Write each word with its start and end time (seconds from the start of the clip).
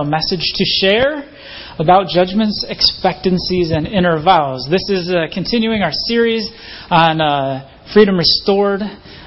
a 0.00 0.04
message 0.06 0.56
to 0.56 0.64
share 0.64 1.20
about 1.78 2.08
judgments, 2.08 2.64
expectancies, 2.66 3.70
and 3.70 3.86
inner 3.86 4.22
vows. 4.24 4.66
This 4.70 4.88
is 4.88 5.12
uh, 5.12 5.28
continuing 5.34 5.82
our 5.82 5.92
series 5.92 6.48
on 6.88 7.20
uh, 7.20 7.84
Freedom 7.92 8.16
Restored. 8.16 8.80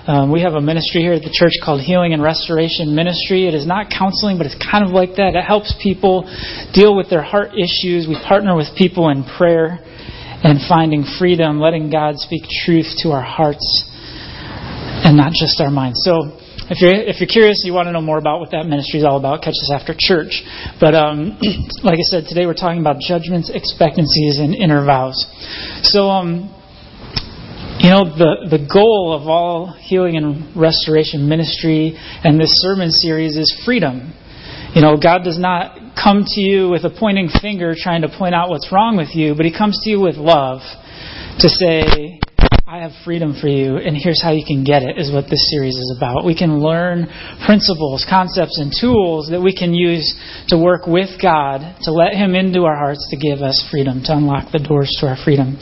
Um, 0.08 0.32
we 0.32 0.42
have 0.42 0.54
a 0.54 0.62
ministry 0.62 1.02
here 1.02 1.14
at 1.14 1.22
the 1.22 1.30
church 1.30 1.54
called 1.64 1.82
Healing 1.82 2.14
and 2.14 2.24
Restoration 2.24 2.96
Ministry. 2.96 3.46
It 3.46 3.54
is 3.54 3.68
not 3.68 3.94
counseling, 3.94 4.40
but 4.40 4.48
it's 4.48 4.58
kind 4.58 4.84
of 4.84 4.90
like 4.90 5.22
that. 5.22 5.38
It 5.38 5.46
helps 5.46 5.70
people 5.84 6.26
deal 6.74 6.98
with 6.98 7.12
their 7.12 7.22
heart 7.22 7.54
issues. 7.54 8.10
We 8.10 8.18
partner 8.26 8.58
with 8.58 8.74
people 8.76 9.14
in 9.14 9.22
prayer 9.38 9.78
and 9.78 10.58
finding 10.68 11.06
freedom, 11.22 11.60
letting 11.62 11.92
God 11.92 12.18
speak 12.18 12.42
truth 12.66 12.90
to 13.06 13.12
our 13.12 13.22
hearts 13.22 13.86
and 15.06 15.16
not 15.16 15.32
just 15.32 15.62
our 15.62 15.70
minds. 15.70 16.02
So, 16.02 16.42
if 16.68 16.82
you're 16.82 16.94
if 16.94 17.22
you're 17.22 17.30
curious, 17.30 17.62
you 17.64 17.74
want 17.74 17.86
to 17.88 17.92
know 17.92 18.02
more 18.02 18.18
about 18.18 18.40
what 18.40 18.50
that 18.52 18.66
ministry 18.66 19.00
is 19.00 19.06
all 19.06 19.18
about, 19.18 19.46
catch 19.46 19.54
us 19.54 19.70
after 19.70 19.94
church. 19.98 20.42
But 20.80 20.96
um, 20.96 21.38
like 21.84 22.02
I 22.02 22.06
said, 22.10 22.26
today 22.26 22.46
we're 22.46 22.58
talking 22.58 22.82
about 22.82 22.98
judgments, 22.98 23.52
expectancies, 23.54 24.40
and 24.42 24.56
inner 24.56 24.84
vows. 24.84 25.22
So, 25.84 26.10
um, 26.10 26.50
you 27.78 27.94
know, 27.94 28.10
the 28.10 28.50
the 28.50 28.66
goal 28.66 29.14
of 29.14 29.30
all 29.30 29.78
healing 29.78 30.18
and 30.18 30.56
restoration 30.58 31.30
ministry 31.30 31.94
and 32.24 32.40
this 32.40 32.58
sermon 32.58 32.90
series 32.90 33.38
is 33.38 33.54
freedom. 33.64 34.14
You 34.74 34.82
know, 34.82 34.98
God 34.98 35.24
does 35.24 35.38
not 35.38 35.96
come 35.96 36.26
to 36.26 36.42
you 36.42 36.70
with 36.70 36.84
a 36.84 36.90
pointing 36.90 37.30
finger 37.30 37.76
trying 37.78 38.02
to 38.02 38.10
point 38.10 38.34
out 38.34 38.50
what's 38.50 38.72
wrong 38.72 38.98
with 38.98 39.16
you, 39.16 39.36
but 39.36 39.46
He 39.46 39.56
comes 39.56 39.80
to 39.84 39.90
you 39.90 40.02
with 40.02 40.16
love 40.16 40.62
to 41.40 41.48
say, 41.48 42.20
I 42.68 42.82
have 42.82 42.98
freedom 43.06 43.38
for 43.40 43.46
you, 43.46 43.78
and 43.78 43.96
here's 43.96 44.24
how 44.24 44.32
you 44.32 44.42
can 44.42 44.64
get 44.64 44.82
it, 44.82 44.98
is 44.98 45.14
what 45.14 45.30
this 45.30 45.54
series 45.54 45.78
is 45.78 45.94
about. 45.96 46.26
We 46.26 46.34
can 46.34 46.58
learn 46.58 47.06
principles, 47.46 48.02
concepts, 48.10 48.58
and 48.58 48.74
tools 48.74 49.30
that 49.30 49.38
we 49.38 49.54
can 49.54 49.76
use 49.76 50.02
to 50.50 50.58
work 50.58 50.88
with 50.88 51.22
God, 51.22 51.62
to 51.86 51.92
let 51.94 52.18
Him 52.18 52.34
into 52.34 52.66
our 52.66 52.76
hearts, 52.76 53.06
to 53.14 53.18
give 53.22 53.46
us 53.46 53.54
freedom, 53.70 54.02
to 54.06 54.18
unlock 54.18 54.52
the 54.52 54.58
doors 54.58 54.90
to 54.98 55.06
our 55.06 55.14
freedom. 55.14 55.62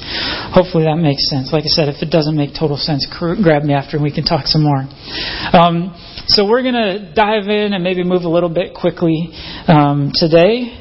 Hopefully 0.56 0.88
that 0.88 0.96
makes 0.96 1.28
sense. 1.28 1.52
Like 1.52 1.68
I 1.68 1.76
said, 1.76 1.92
if 1.92 2.00
it 2.00 2.08
doesn't 2.08 2.40
make 2.40 2.56
total 2.56 2.80
sense, 2.80 3.04
grab 3.12 3.68
me 3.68 3.74
after 3.74 4.00
and 4.00 4.04
we 4.08 4.16
can 4.16 4.24
talk 4.24 4.48
some 4.48 4.64
more. 4.64 4.88
Um, 5.52 5.92
so 6.31 6.48
we're 6.48 6.64
going 6.64 6.80
to 6.80 7.12
dive 7.12 7.52
in 7.52 7.76
and 7.76 7.84
maybe 7.84 8.08
move 8.08 8.24
a 8.24 8.31
little 8.31 8.48
bit 8.48 8.72
quickly 8.72 9.28
um, 9.68 10.16
today. 10.16 10.72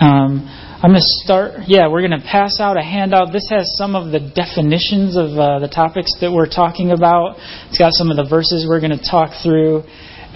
Um, 0.00 0.48
I'm 0.76 0.90
going 0.90 1.00
to 1.00 1.24
start. 1.24 1.52
Yeah, 1.66 1.88
we're 1.88 2.06
going 2.06 2.20
to 2.20 2.26
pass 2.26 2.60
out 2.60 2.76
a 2.76 2.82
handout. 2.82 3.32
This 3.32 3.48
has 3.48 3.64
some 3.78 3.96
of 3.96 4.12
the 4.12 4.20
definitions 4.20 5.16
of 5.16 5.32
uh, 5.32 5.58
the 5.58 5.72
topics 5.72 6.12
that 6.20 6.30
we're 6.30 6.52
talking 6.52 6.90
about. 6.90 7.40
It's 7.68 7.78
got 7.78 7.94
some 7.94 8.10
of 8.10 8.16
the 8.20 8.28
verses 8.28 8.66
we're 8.68 8.80
going 8.80 8.92
to 8.92 9.00
talk 9.00 9.32
through. 9.42 9.84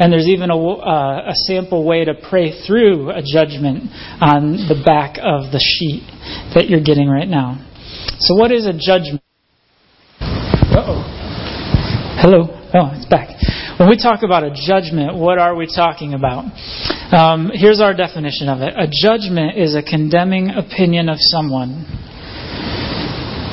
And 0.00 0.11
there's 0.11 0.27
even 0.28 0.48
a, 0.48 0.56
uh, 0.56 1.28
a 1.28 1.34
sample 1.44 1.84
way 1.84 2.06
to 2.06 2.14
pray 2.14 2.56
through 2.64 3.11
a 3.11 3.20
judgment 3.20 3.92
on 4.24 4.64
the 4.64 4.80
back 4.80 5.20
of 5.20 5.52
the 5.52 5.61
sheet 5.61 6.08
that 6.56 6.70
you're 6.72 6.80
getting 6.80 7.06
right 7.06 7.28
now. 7.28 7.61
So, 8.20 8.34
what 8.34 8.50
is 8.50 8.64
a 8.64 8.72
judgment? 8.72 9.20
Uh 10.20 10.88
oh. 10.88 11.05
Hello. 12.16 12.48
Oh, 12.72 12.96
it's 12.96 13.05
back. 13.05 13.28
When 13.81 13.89
we 13.89 13.97
talk 13.97 14.20
about 14.23 14.45
a 14.45 14.53
judgment, 14.53 15.17
what 15.17 15.39
are 15.39 15.56
we 15.56 15.64
talking 15.64 16.12
about? 16.12 16.45
Um, 17.17 17.50
here's 17.50 17.81
our 17.81 17.95
definition 17.95 18.50
of 18.50 18.61
it 18.61 18.77
a 18.77 18.84
judgment 18.84 19.56
is 19.56 19.75
a 19.75 19.83
condemning 19.83 20.50
opinion 20.50 21.09
of 21.09 21.17
someone. 21.19 21.89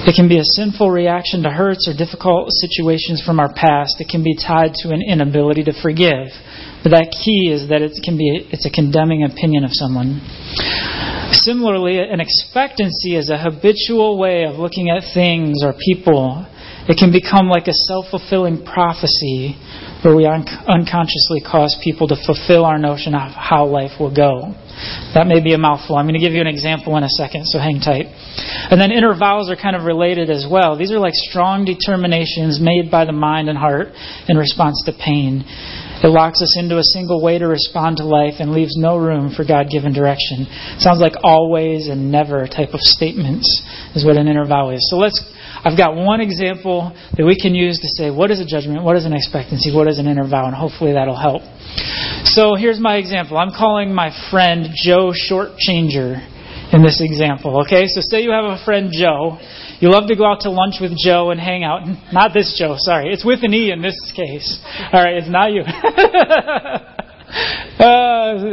It 0.03 0.19
can 0.19 0.27
be 0.27 0.37
a 0.37 0.43
sinful 0.43 0.91
reaction 0.91 1.43
to 1.43 1.49
hurts 1.49 1.87
or 1.87 1.95
difficult 1.95 2.51
situations 2.51 3.23
from 3.25 3.39
our 3.39 3.47
past. 3.53 4.01
It 4.01 4.09
can 4.11 4.21
be 4.21 4.35
tied 4.35 4.73
to 4.83 4.89
an 4.89 4.99
inability 4.99 5.63
to 5.63 5.81
forgive. 5.81 6.27
But 6.83 6.91
that 6.91 7.15
key 7.23 7.47
is 7.47 7.69
that 7.69 7.79
it 7.81 7.95
can 8.03 8.17
be 8.17 8.51
it's 8.51 8.65
a 8.65 8.69
condemning 8.69 9.23
opinion 9.23 9.63
of 9.63 9.71
someone. 9.71 10.19
Similarly, 11.31 11.99
an 12.03 12.19
expectancy 12.19 13.15
is 13.15 13.29
a 13.29 13.39
habitual 13.39 14.19
way 14.19 14.43
of 14.43 14.59
looking 14.59 14.89
at 14.89 15.07
things 15.13 15.63
or 15.63 15.71
people. 15.71 16.45
It 16.87 16.97
can 16.97 17.11
become 17.11 17.47
like 17.47 17.67
a 17.67 17.73
self-fulfilling 17.73 18.63
prophecy 18.63 19.59
where 20.03 20.15
we 20.15 20.25
un- 20.25 20.47
unconsciously 20.67 21.41
cause 21.41 21.75
people 21.83 22.07
to 22.07 22.15
fulfill 22.25 22.63
our 22.63 22.77
notion 22.77 23.13
of 23.13 23.31
how 23.35 23.65
life 23.65 23.99
will 23.99 24.13
go. 24.13 24.55
That 25.13 25.25
may 25.27 25.41
be 25.43 25.53
a 25.53 25.57
mouthful. 25.57 25.97
I'm 25.97 26.05
going 26.05 26.19
to 26.19 26.23
give 26.23 26.33
you 26.33 26.41
an 26.41 26.47
example 26.47 26.95
in 26.97 27.03
a 27.03 27.09
second, 27.09 27.47
so 27.47 27.57
hang 27.59 27.81
tight. 27.81 28.05
And 28.69 28.79
then 28.79 28.91
inner 28.91 29.17
vows 29.17 29.49
are 29.49 29.55
kind 29.55 29.75
of 29.75 29.83
related 29.83 30.29
as 30.29 30.45
well. 30.49 30.77
These 30.77 30.91
are 30.91 30.99
like 30.99 31.15
strong 31.15 31.65
determinations 31.65 32.61
made 32.61 32.91
by 32.91 33.05
the 33.05 33.11
mind 33.11 33.49
and 33.49 33.57
heart 33.57 33.87
in 34.29 34.37
response 34.37 34.81
to 34.85 34.93
pain. 34.93 35.43
It 36.03 36.13
locks 36.13 36.41
us 36.43 36.55
into 36.59 36.77
a 36.77 36.83
single 36.83 37.23
way 37.23 37.39
to 37.39 37.47
respond 37.47 37.97
to 37.97 38.05
life 38.05 38.35
and 38.39 38.51
leaves 38.51 38.77
no 38.77 38.97
room 38.97 39.33
for 39.33 39.43
God 39.43 39.67
given 39.71 39.93
direction. 39.93 40.45
Sounds 40.77 41.01
like 41.01 41.17
always 41.23 41.87
and 41.87 42.11
never 42.11 42.45
type 42.45 42.73
of 42.73 42.81
statements 42.81 43.49
is 43.95 44.05
what 44.05 44.15
an 44.15 44.27
inner 44.27 44.45
vow 44.45 44.69
is. 44.69 44.87
So 44.91 44.97
let's 44.97 45.17
I've 45.63 45.77
got 45.77 45.95
one 45.95 46.21
example 46.21 46.95
that 47.17 47.25
we 47.25 47.39
can 47.39 47.55
use 47.55 47.79
to 47.79 47.87
say 47.87 48.09
what 48.09 48.31
is 48.31 48.39
a 48.39 48.45
judgment, 48.45 48.83
what 48.83 48.95
is 48.95 49.05
an 49.05 49.13
expectancy, 49.13 49.73
what 49.73 49.87
is 49.87 49.99
an 49.99 50.07
inner 50.07 50.27
vow, 50.27 50.45
and 50.45 50.55
hopefully 50.55 50.93
that'll 50.93 51.17
help. 51.17 51.41
So 52.25 52.55
here's 52.55 52.79
my 52.79 52.97
example. 52.97 53.37
I'm 53.37 53.51
calling 53.51 53.93
my 53.93 54.11
friend 54.31 54.69
Joe 54.75 55.11
Shortchanger 55.11 56.33
in 56.73 56.83
this 56.83 57.01
example. 57.03 57.61
Okay, 57.61 57.87
so 57.87 58.01
say 58.01 58.21
you 58.21 58.31
have 58.31 58.45
a 58.45 58.63
friend 58.63 58.91
Joe. 58.91 59.37
You 59.79 59.91
love 59.91 60.07
to 60.07 60.15
go 60.15 60.25
out 60.25 60.41
to 60.41 60.49
lunch 60.49 60.75
with 60.81 60.97
Joe 60.97 61.29
and 61.31 61.39
hang 61.39 61.63
out. 61.63 61.81
Not 62.13 62.33
this 62.33 62.55
Joe, 62.57 62.75
sorry. 62.77 63.13
It's 63.13 63.23
with 63.25 63.43
an 63.43 63.53
E 63.53 63.71
in 63.71 63.81
this 63.81 63.95
case. 64.15 64.59
All 64.91 65.03
right, 65.03 65.15
it's 65.15 65.29
not 65.29 65.51
you. 65.51 65.61
uh, 65.65 65.65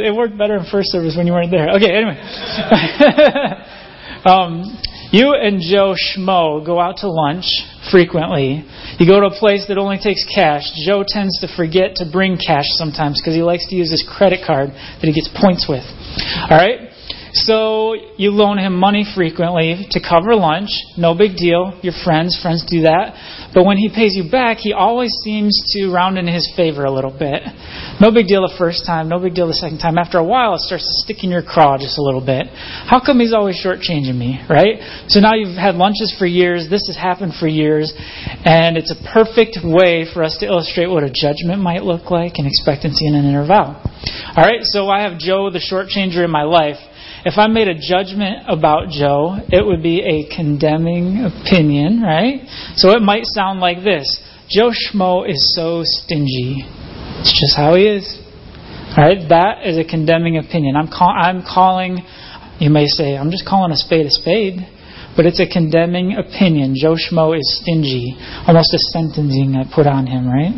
it 0.05 0.15
worked 0.15 0.37
better 0.37 0.57
in 0.57 0.65
first 0.71 0.91
service 0.91 1.17
when 1.17 1.27
you 1.27 1.33
weren't 1.33 1.51
there. 1.51 1.71
Okay, 1.77 1.91
anyway. 1.91 2.21
um, 4.27 4.77
you 5.15 5.35
and 5.35 5.63
Joe 5.63 5.95
Schmo 5.95 6.67
go 6.67 6.81
out 6.81 6.99
to 6.99 7.09
lunch 7.09 7.47
frequently. 7.91 8.67
You 8.99 9.07
go 9.07 9.21
to 9.21 9.27
a 9.27 9.39
place 9.39 9.65
that 9.69 9.79
only 9.79 9.99
takes 9.99 10.27
cash. 10.27 10.67
Joe 10.85 11.05
tends 11.07 11.39
to 11.39 11.49
forget 11.55 11.95
to 12.03 12.05
bring 12.11 12.37
cash 12.37 12.67
sometimes 12.75 13.21
because 13.21 13.35
he 13.35 13.43
likes 13.43 13.65
to 13.69 13.77
use 13.77 13.93
his 13.93 14.03
credit 14.03 14.41
card 14.45 14.71
that 14.71 15.07
he 15.07 15.13
gets 15.13 15.31
points 15.31 15.67
with. 15.69 15.87
All 16.51 16.59
right? 16.59 16.91
So 17.35 17.95
you 18.17 18.31
loan 18.31 18.59
him 18.59 18.79
money 18.79 19.03
frequently 19.03 19.87
to 19.91 19.99
cover 19.99 20.37
lunch. 20.37 20.71
No 20.97 21.19
big 21.19 21.35
deal. 21.35 21.75
Your 21.83 21.93
friends, 22.05 22.39
friends 22.41 22.63
do 22.63 22.83
that. 22.87 23.51
But 23.53 23.67
when 23.67 23.77
he 23.77 23.91
pays 23.91 24.15
you 24.15 24.31
back, 24.31 24.59
he 24.59 24.73
always 24.73 25.11
seems 25.23 25.51
to 25.75 25.91
round 25.91 26.17
in 26.17 26.29
his 26.29 26.47
favor 26.55 26.85
a 26.85 26.93
little 26.95 27.11
bit. 27.11 27.43
No 28.01 28.15
big 28.15 28.31
deal 28.31 28.47
the 28.47 28.55
first 28.55 28.87
time, 28.87 29.09
no 29.09 29.19
big 29.19 29.35
deal 29.35 29.49
the 29.51 29.59
second 29.59 29.79
time. 29.79 29.99
After 29.99 30.19
a 30.19 30.25
while, 30.25 30.55
it 30.55 30.63
starts 30.63 30.87
to 30.87 30.95
stick 31.03 31.25
in 31.25 31.31
your 31.31 31.43
craw 31.43 31.77
just 31.77 31.99
a 31.99 32.03
little 32.03 32.25
bit. 32.25 32.47
How 32.55 33.03
come 33.03 33.19
he's 33.19 33.35
always 33.35 33.59
shortchanging 33.59 34.15
me, 34.15 34.39
right? 34.47 34.79
So 35.11 35.19
now 35.19 35.35
you've 35.35 35.59
had 35.59 35.75
lunches 35.75 36.15
for 36.17 36.27
years. 36.27 36.71
This 36.71 36.87
has 36.87 36.95
happened 36.95 37.35
for 37.35 37.51
years. 37.51 37.93
And 38.47 38.79
it's 38.79 38.95
a 38.95 38.99
perfect 39.11 39.59
way 39.63 40.07
for 40.07 40.23
us 40.23 40.39
to 40.39 40.47
illustrate 40.47 40.87
what 40.87 41.03
a 41.03 41.11
judgment 41.11 41.59
might 41.59 41.83
look 41.83 42.15
like, 42.15 42.39
an 42.39 42.47
expectancy, 42.47 43.07
and 43.07 43.17
an 43.17 43.27
inner 43.27 43.47
vow. 43.47 43.75
All 44.39 44.45
right, 44.45 44.63
so 44.63 44.87
I 44.87 45.03
have 45.03 45.19
Joe, 45.19 45.51
the 45.51 45.59
shortchanger 45.59 46.23
in 46.23 46.31
my 46.31 46.43
life. 46.43 46.79
If 47.25 47.39
I 47.39 47.47
made 47.47 47.69
a 47.69 47.75
judgment 47.75 48.45
about 48.47 48.91
Joe, 48.91 49.41
it 49.49 49.65
would 49.65 49.83
be 49.83 50.03
a 50.03 50.29
condemning 50.37 51.25
opinion, 51.25 52.03
right? 52.03 52.45
So 52.77 52.91
it 52.91 53.01
might 53.01 53.25
sound 53.25 53.61
like 53.61 53.83
this 53.83 54.21
Joe 54.51 54.71
Schmo 54.71 55.29
is 55.29 55.55
so 55.57 55.81
stingy. 55.85 56.65
It's 57.21 57.33
just 57.33 57.57
how 57.57 57.77
he 57.77 57.89
is. 57.89 58.21
All 58.97 59.05
right? 59.05 59.25
That 59.31 59.67
is 59.67 59.79
a 59.79 59.85
condemning 59.85 60.37
opinion. 60.37 60.77
I'm, 60.77 60.89
call, 60.89 61.09
I'm 61.09 61.43
calling, 61.43 62.05
you 62.61 62.69
may 62.69 62.87
say, 62.87 63.17
I'm 63.17 63.31
just 63.31 63.49
calling 63.49 63.73
a 63.73 63.77
spade 63.77 64.05
a 64.05 64.11
spade. 64.11 64.61
But 65.17 65.27
it's 65.27 65.41
a 65.41 65.47
condemning 65.47 66.17
opinion. 66.19 66.75
Joe 66.77 66.97
Schmo 66.99 67.39
is 67.39 67.61
stingy. 67.63 68.17
Almost 68.47 68.75
a 68.75 68.79
sentencing 68.93 69.55
I 69.57 69.65
put 69.73 69.87
on 69.87 70.07
him, 70.07 70.27
right? 70.27 70.53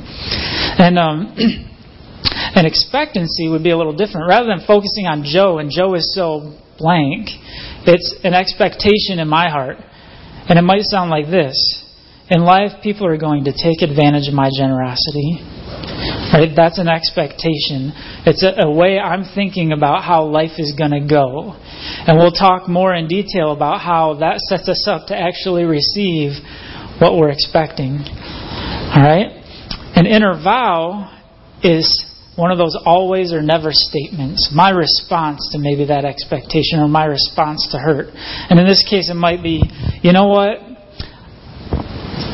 And 0.81 0.99
um, 0.99 1.37
An 2.57 2.65
expectancy 2.65 3.49
would 3.49 3.63
be 3.63 3.71
a 3.71 3.77
little 3.77 3.95
different. 3.95 4.29
Rather 4.29 4.49
than 4.49 4.67
focusing 4.67 5.05
on 5.05 5.25
Joe, 5.25 5.59
and 5.59 5.71
Joe 5.71 5.95
is 5.95 6.15
so 6.15 6.57
blank, 6.79 7.29
it's 7.85 8.15
an 8.25 8.33
expectation 8.33 9.19
in 9.19 9.29
my 9.29 9.51
heart. 9.51 9.77
And 10.49 10.59
it 10.59 10.63
might 10.63 10.83
sound 10.83 11.11
like 11.11 11.27
this 11.27 11.53
In 12.31 12.41
life, 12.41 12.83
people 12.83 13.07
are 13.07 13.19
going 13.19 13.45
to 13.45 13.53
take 13.53 13.83
advantage 13.83 14.27
of 14.27 14.35
my 14.35 14.49
generosity. 14.57 15.37
Right? 16.33 16.51
That's 16.57 16.79
an 16.79 16.89
expectation. 16.89 17.93
It's 18.25 18.43
a, 18.43 18.67
a 18.67 18.71
way 18.71 18.99
I'm 18.99 19.25
thinking 19.35 19.73
about 19.73 20.03
how 20.03 20.25
life 20.25 20.59
is 20.59 20.75
going 20.77 20.91
to 20.93 21.07
go. 21.07 21.53
And 22.09 22.17
we'll 22.17 22.33
talk 22.33 22.69
more 22.69 22.95
in 22.95 23.07
detail 23.07 23.53
about 23.53 23.81
how 23.81 24.15
that 24.21 24.41
sets 24.41 24.69
us 24.69 24.89
up 24.89 25.09
to 25.09 25.17
actually 25.17 25.65
receive 25.65 26.33
what 26.99 27.17
we're 27.17 27.31
expecting. 27.31 28.01
All 28.01 29.03
right? 29.03 29.45
An 29.95 30.07
inner 30.07 30.33
vow 30.43 31.13
is 31.63 32.06
one 32.37 32.53
of 32.53 32.59
those 32.59 32.77
always 32.85 33.33
or 33.33 33.43
never 33.43 33.71
statements, 33.73 34.51
my 34.53 34.71
response 34.71 35.49
to 35.53 35.59
maybe 35.59 35.87
that 35.87 36.05
expectation 36.05 36.79
or 36.79 36.89
my 36.89 37.07
response 37.07 37.67
to 37.73 37.79
hurt. 37.79 38.09
And 38.15 38.61
in 38.61 38.67
this 38.67 38.85
case, 38.89 39.11
it 39.11 39.15
might 39.15 39.43
be, 39.43 39.63
you 40.03 40.13
know 40.13 40.29
what? 40.29 40.61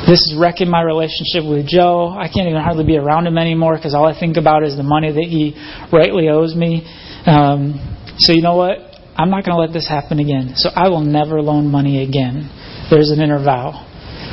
This 0.07 0.21
is 0.27 0.35
wrecking 0.39 0.69
my 0.69 0.83
relationship 0.83 1.47
with 1.49 1.67
Joe. 1.67 2.11
I 2.11 2.27
can't 2.27 2.49
even 2.49 2.61
hardly 2.61 2.85
be 2.85 2.99
around 2.99 3.27
him 3.27 3.39
anymore 3.39 3.77
because 3.77 3.95
all 3.95 4.07
I 4.07 4.19
think 4.19 4.37
about 4.37 4.65
is 4.65 4.77
the 4.77 4.83
money 4.83 5.13
that 5.13 5.29
he 5.31 5.55
rightly 5.93 6.29
owes 6.29 6.55
me. 6.55 6.83
Um, 7.25 7.79
So 8.19 8.33
you 8.33 8.43
know 8.43 8.57
what? 8.57 8.79
I'm 9.17 9.31
not 9.31 9.45
going 9.45 9.57
to 9.57 9.61
let 9.61 9.73
this 9.73 9.89
happen 9.89 10.19
again. 10.19 10.53
So 10.57 10.71
I 10.75 10.89
will 10.89 11.05
never 11.05 11.41
loan 11.41 11.71
money 11.71 12.03
again. 12.03 12.51
There's 12.91 13.11
an 13.11 13.21
inner 13.21 13.43
vow. 13.43 13.89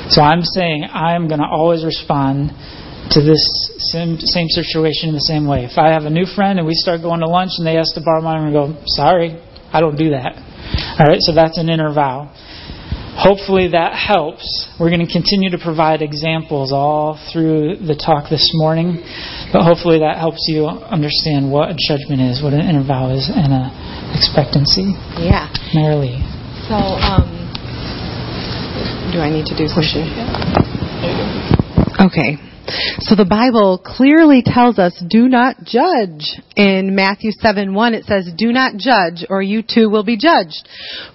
So 0.09 0.21
I'm 0.21 0.41
saying 0.41 0.85
I'm 0.91 1.27
going 1.27 1.39
to 1.39 1.47
always 1.47 1.85
respond 1.85 2.51
to 3.11 3.21
this 3.21 3.41
same, 3.91 4.19
same 4.19 4.47
situation 4.49 5.09
in 5.09 5.15
the 5.15 5.25
same 5.25 5.47
way. 5.47 5.65
If 5.65 5.77
I 5.77 5.89
have 5.89 6.05
a 6.05 6.13
new 6.13 6.25
friend 6.25 6.59
and 6.59 6.67
we 6.67 6.75
start 6.75 7.01
going 7.01 7.21
to 7.21 7.27
lunch 7.27 7.57
and 7.57 7.65
they 7.65 7.77
ask 7.77 7.95
to 7.95 8.01
borrow 8.01 8.21
money, 8.21 8.45
I'm 8.45 8.53
going 8.53 8.73
to 8.73 8.79
go, 8.79 8.85
sorry, 8.85 9.33
I 9.73 9.81
don't 9.81 9.97
do 9.97 10.11
that. 10.11 10.37
All 10.99 11.07
right, 11.07 11.21
so 11.21 11.33
that's 11.33 11.57
an 11.57 11.69
inner 11.69 11.93
vow. 11.93 12.29
Hopefully 13.17 13.75
that 13.75 13.97
helps. 13.97 14.45
We're 14.79 14.93
going 14.93 15.05
to 15.05 15.11
continue 15.11 15.49
to 15.51 15.59
provide 15.59 16.01
examples 16.01 16.71
all 16.71 17.19
through 17.33 17.83
the 17.83 17.97
talk 17.97 18.29
this 18.29 18.51
morning, 18.53 19.03
but 19.51 19.65
hopefully 19.65 19.99
that 19.99 20.15
helps 20.21 20.47
you 20.47 20.69
understand 20.69 21.51
what 21.51 21.67
a 21.67 21.75
judgment 21.75 22.21
is, 22.21 22.39
what 22.39 22.53
an 22.53 22.61
inner 22.61 22.85
vow 22.85 23.11
is, 23.11 23.27
and 23.27 23.51
an 23.51 23.73
expectancy. 24.15 24.95
Yeah. 25.19 25.51
Marilee. 25.75 26.23
So, 26.69 26.77
um, 26.77 27.27
do 29.11 29.19
I 29.19 29.27
need 29.27 29.49
to 29.51 29.57
do 29.57 29.67
something? 29.67 30.05
Okay. 31.99 32.37
So 32.99 33.15
the 33.15 33.25
Bible 33.25 33.81
clearly 33.83 34.43
tells 34.45 34.77
us 34.77 35.01
do 35.09 35.27
not 35.27 35.57
judge. 35.63 36.39
In 36.55 36.95
Matthew 36.95 37.31
7 37.31 37.73
1 37.73 37.93
it 37.93 38.05
says, 38.05 38.31
Do 38.37 38.51
not 38.51 38.77
judge, 38.77 39.25
or 39.29 39.41
you 39.41 39.63
too 39.63 39.89
will 39.89 40.03
be 40.03 40.17
judged. 40.17 40.67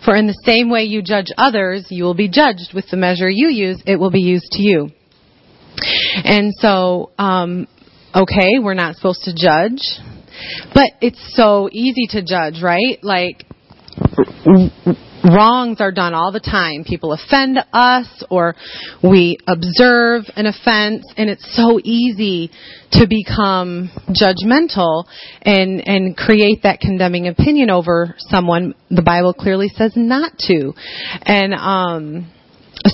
For 0.04 0.14
in 0.14 0.26
the 0.26 0.40
same 0.44 0.70
way 0.70 0.84
you 0.84 1.02
judge 1.02 1.28
others, 1.36 1.86
you 1.90 2.04
will 2.04 2.14
be 2.14 2.28
judged. 2.28 2.72
With 2.74 2.86
the 2.90 2.96
measure 2.96 3.28
you 3.28 3.48
use, 3.48 3.82
it 3.86 3.96
will 3.96 4.10
be 4.10 4.20
used 4.20 4.52
to 4.52 4.62
you. 4.62 4.90
And 6.24 6.52
so, 6.58 7.10
um, 7.18 7.66
okay, 8.14 8.58
we're 8.60 8.74
not 8.74 8.96
supposed 8.96 9.22
to 9.24 9.34
judge. 9.34 9.82
But 10.72 10.90
it's 11.00 11.34
so 11.36 11.68
easy 11.70 12.06
to 12.10 12.22
judge, 12.22 12.62
right? 12.62 12.98
Like, 13.02 13.44
wrongs 15.24 15.80
are 15.80 15.92
done 15.92 16.14
all 16.14 16.32
the 16.32 16.40
time. 16.40 16.84
People 16.84 17.12
offend 17.12 17.58
us 17.72 18.24
or 18.30 18.54
we 19.02 19.38
observe 19.46 20.24
an 20.36 20.46
offense 20.46 21.04
and 21.16 21.30
it's 21.30 21.56
so 21.56 21.80
easy 21.82 22.50
to 22.92 23.06
become 23.08 23.90
judgmental 24.10 25.04
and, 25.42 25.86
and 25.86 26.16
create 26.16 26.62
that 26.62 26.80
condemning 26.80 27.28
opinion 27.28 27.70
over 27.70 28.14
someone. 28.18 28.74
The 28.90 29.02
Bible 29.02 29.32
clearly 29.32 29.68
says 29.68 29.92
not 29.96 30.32
to. 30.46 30.72
And, 31.22 31.54
um, 31.54 32.30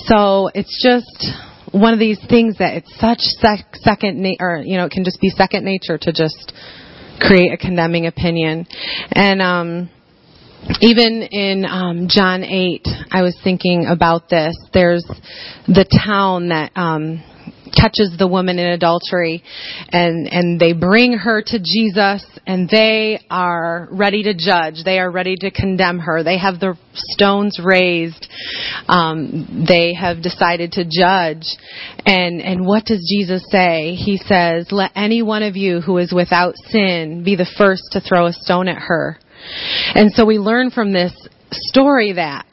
so 0.07 0.49
it's 0.53 0.81
just 0.83 1.27
one 1.73 1.93
of 1.93 1.99
these 1.99 2.19
things 2.29 2.57
that 2.59 2.75
it's 2.75 2.99
such 2.99 3.19
sec- 3.19 3.75
second 3.75 4.21
na- 4.21 4.35
or 4.39 4.61
you 4.63 4.77
know 4.77 4.85
it 4.85 4.91
can 4.91 5.03
just 5.03 5.19
be 5.21 5.29
second 5.29 5.63
nature 5.63 5.97
to 5.97 6.11
just 6.11 6.53
create 7.19 7.51
a 7.53 7.57
condemning 7.57 8.07
opinion 8.07 8.65
and 9.11 9.41
um 9.41 9.89
even 10.79 11.23
in 11.23 11.65
um, 11.65 12.07
John 12.09 12.43
8, 12.43 12.87
I 13.11 13.23
was 13.23 13.37
thinking 13.43 13.85
about 13.87 14.29
this. 14.29 14.55
There's 14.73 15.05
the 15.67 15.85
town 16.05 16.49
that 16.49 16.71
um, 16.75 17.23
catches 17.75 18.15
the 18.17 18.27
woman 18.27 18.59
in 18.59 18.69
adultery, 18.69 19.43
and 19.89 20.27
and 20.27 20.59
they 20.59 20.73
bring 20.73 21.13
her 21.13 21.41
to 21.41 21.59
Jesus, 21.59 22.25
and 22.45 22.69
they 22.69 23.19
are 23.29 23.87
ready 23.91 24.23
to 24.23 24.33
judge. 24.33 24.83
They 24.85 24.99
are 24.99 25.09
ready 25.09 25.35
to 25.37 25.51
condemn 25.51 25.99
her. 25.99 26.23
They 26.23 26.37
have 26.37 26.59
the 26.59 26.77
stones 26.93 27.59
raised. 27.63 28.27
Um, 28.87 29.65
they 29.67 29.93
have 29.93 30.21
decided 30.21 30.73
to 30.73 30.83
judge. 30.83 31.45
And 32.05 32.41
and 32.41 32.67
what 32.67 32.85
does 32.85 33.07
Jesus 33.09 33.43
say? 33.49 33.95
He 33.95 34.17
says, 34.17 34.71
"Let 34.71 34.91
any 34.95 35.23
one 35.23 35.43
of 35.43 35.55
you 35.55 35.81
who 35.81 35.97
is 35.97 36.13
without 36.13 36.55
sin 36.69 37.23
be 37.23 37.35
the 37.35 37.49
first 37.57 37.83
to 37.93 38.01
throw 38.01 38.27
a 38.27 38.33
stone 38.33 38.67
at 38.67 38.77
her." 38.77 39.17
And 39.95 40.11
so 40.13 40.25
we 40.25 40.37
learn 40.37 40.71
from 40.71 40.93
this 40.93 41.13
story 41.51 42.13
that 42.13 42.45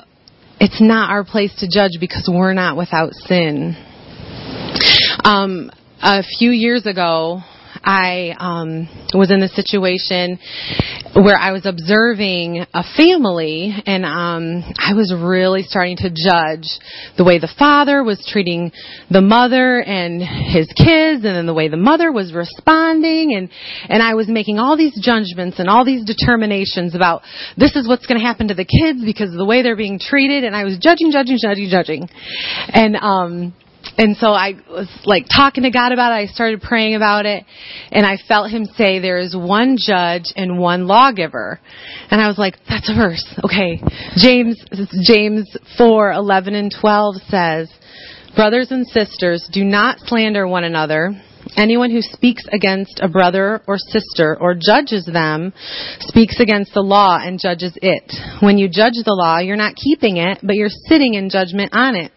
it's 0.60 0.80
not 0.80 1.10
our 1.10 1.24
place 1.24 1.54
to 1.60 1.68
judge 1.68 1.92
because 2.00 2.28
we're 2.32 2.54
not 2.54 2.76
without 2.76 3.12
sin. 3.14 3.76
Um, 5.24 5.70
a 6.02 6.22
few 6.22 6.50
years 6.50 6.86
ago, 6.86 7.42
I 7.82 8.34
um, 8.38 8.88
was 9.14 9.30
in 9.30 9.42
a 9.42 9.48
situation 9.48 10.38
where 11.14 11.36
I 11.38 11.52
was 11.52 11.64
observing 11.64 12.64
a 12.74 12.82
family, 12.96 13.74
and 13.86 14.04
um, 14.04 14.62
I 14.78 14.94
was 14.94 15.14
really 15.16 15.62
starting 15.62 15.96
to 15.98 16.10
judge 16.10 16.68
the 17.16 17.24
way 17.24 17.38
the 17.38 17.52
father 17.58 18.04
was 18.04 18.24
treating 18.30 18.72
the 19.10 19.20
mother 19.20 19.80
and 19.80 20.20
his 20.20 20.66
kids, 20.76 21.24
and 21.24 21.36
then 21.36 21.46
the 21.46 21.54
way 21.54 21.68
the 21.68 21.76
mother 21.76 22.12
was 22.12 22.32
responding, 22.32 23.34
and 23.34 23.50
and 23.88 24.02
I 24.02 24.14
was 24.14 24.28
making 24.28 24.58
all 24.58 24.76
these 24.76 24.98
judgments 25.00 25.58
and 25.58 25.68
all 25.68 25.84
these 25.84 26.04
determinations 26.04 26.94
about 26.94 27.22
this 27.56 27.74
is 27.76 27.88
what's 27.88 28.06
going 28.06 28.20
to 28.20 28.26
happen 28.26 28.48
to 28.48 28.54
the 28.54 28.66
kids 28.66 29.04
because 29.04 29.30
of 29.30 29.38
the 29.38 29.46
way 29.46 29.62
they're 29.62 29.76
being 29.76 29.98
treated, 29.98 30.44
and 30.44 30.54
I 30.54 30.64
was 30.64 30.78
judging, 30.78 31.10
judging, 31.10 31.38
judging, 31.40 31.68
judging, 31.70 32.08
and 32.68 32.96
um 32.96 33.54
and 33.96 34.16
so 34.16 34.28
I 34.28 34.54
was 34.68 34.88
like 35.04 35.26
talking 35.34 35.64
to 35.64 35.70
God 35.70 35.92
about 35.92 36.12
it. 36.12 36.16
I 36.16 36.26
started 36.26 36.60
praying 36.60 36.94
about 36.94 37.26
it, 37.26 37.44
and 37.90 38.04
I 38.04 38.16
felt 38.16 38.50
Him 38.50 38.66
say, 38.76 38.98
"There 38.98 39.18
is 39.18 39.34
one 39.36 39.76
judge 39.78 40.24
and 40.36 40.58
one 40.58 40.86
lawgiver." 40.86 41.60
And 42.10 42.20
I 42.20 42.28
was 42.28 42.38
like, 42.38 42.56
"That's 42.68 42.90
a 42.90 42.94
verse, 42.94 43.24
okay." 43.44 43.82
James 44.16 44.62
James 45.02 45.48
four 45.76 46.12
eleven 46.12 46.54
and 46.54 46.72
twelve 46.72 47.16
says, 47.28 47.70
"Brothers 48.36 48.70
and 48.70 48.86
sisters, 48.86 49.48
do 49.52 49.64
not 49.64 50.00
slander 50.00 50.46
one 50.46 50.64
another." 50.64 51.14
Anyone 51.56 51.90
who 51.90 52.02
speaks 52.02 52.42
against 52.52 53.00
a 53.00 53.08
brother 53.08 53.62
or 53.66 53.78
sister 53.78 54.36
or 54.38 54.54
judges 54.54 55.06
them 55.06 55.52
speaks 56.00 56.40
against 56.40 56.74
the 56.74 56.82
law 56.82 57.18
and 57.20 57.40
judges 57.40 57.72
it. 57.80 58.12
When 58.40 58.58
you 58.58 58.68
judge 58.68 58.94
the 59.04 59.14
law, 59.14 59.38
you're 59.38 59.56
not 59.56 59.74
keeping 59.74 60.18
it, 60.18 60.38
but 60.42 60.56
you're 60.56 60.68
sitting 60.88 61.14
in 61.14 61.30
judgment 61.30 61.70
on 61.72 61.96
it. 61.96 62.12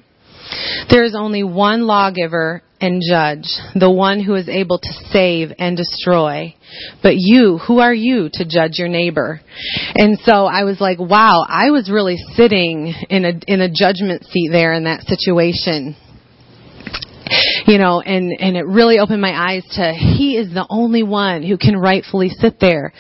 There 0.90 1.04
is 1.04 1.16
only 1.16 1.44
one 1.44 1.88
lawgiver 1.88 2.62
and 2.80 3.02
judge, 3.08 3.46
the 3.76 3.92
one 3.92 4.20
who 4.22 4.36
is 4.36 4.50
able 4.50 4.80
to 4.80 4.94
save 5.12 5.52
and 5.60 5.78
destroy. 5.78 6.56
But 7.04 7.14
you, 7.16 7.60
who 7.60 7.80
are 7.80 7.94
you 7.94 8.30
to 8.34 8.46
judge 8.46 8.80
your 8.80 8.88
neighbor? 8.88 9.42
And 9.96 10.18
so 10.26 10.46
I 10.46 10.64
was 10.64 10.82
like, 10.82 11.00
wow, 11.00 11.46
I 11.48 11.70
was 11.70 11.92
really 11.92 12.18
sitting 12.36 12.94
in 13.10 13.26
a, 13.26 13.34
in 13.48 13.62
a 13.62 13.70
judgment 13.70 14.26
seat 14.26 14.50
there 14.52 14.74
in 14.74 14.86
that 14.86 15.04
situation 15.04 15.96
you 17.68 17.78
know, 17.78 18.02
and, 18.02 18.32
and 18.40 18.58
it 18.58 18.66
really 18.66 19.00
opened 19.00 19.22
my 19.22 19.34
eyes 19.34 19.64
to 19.76 19.94
He 19.94 20.38
is 20.38 20.54
the 20.54 20.66
only 20.70 21.04
one 21.04 21.44
who 21.44 21.58
can 21.58 21.78
rightfully 21.78 22.30
sit 22.30 22.60
there 22.60 22.94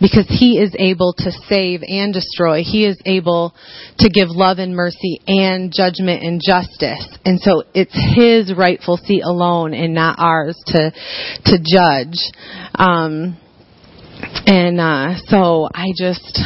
because 0.00 0.26
He 0.28 0.58
is 0.58 0.74
able 0.78 1.14
to 1.18 1.30
save 1.48 1.82
and 1.82 2.12
destroy. 2.12 2.62
He 2.62 2.84
is 2.84 2.98
able 3.04 3.54
to 3.98 4.08
give 4.08 4.28
love 4.28 4.58
and 4.58 4.74
mercy 4.74 5.20
and 5.26 5.72
judgment 5.74 6.22
and 6.22 6.40
justice. 6.44 7.06
And 7.24 7.40
so 7.40 7.62
it's 7.74 7.94
His 8.16 8.56
rightful 8.56 8.96
seat 8.96 9.22
alone 9.22 9.74
and 9.74 9.94
not 9.94 10.16
ours 10.18 10.60
to, 10.66 10.92
to 11.46 11.58
judge. 11.58 12.18
Um, 12.74 13.38
and, 14.46 14.80
uh, 14.80 15.14
so 15.26 15.68
I 15.72 15.86
just 15.96 16.40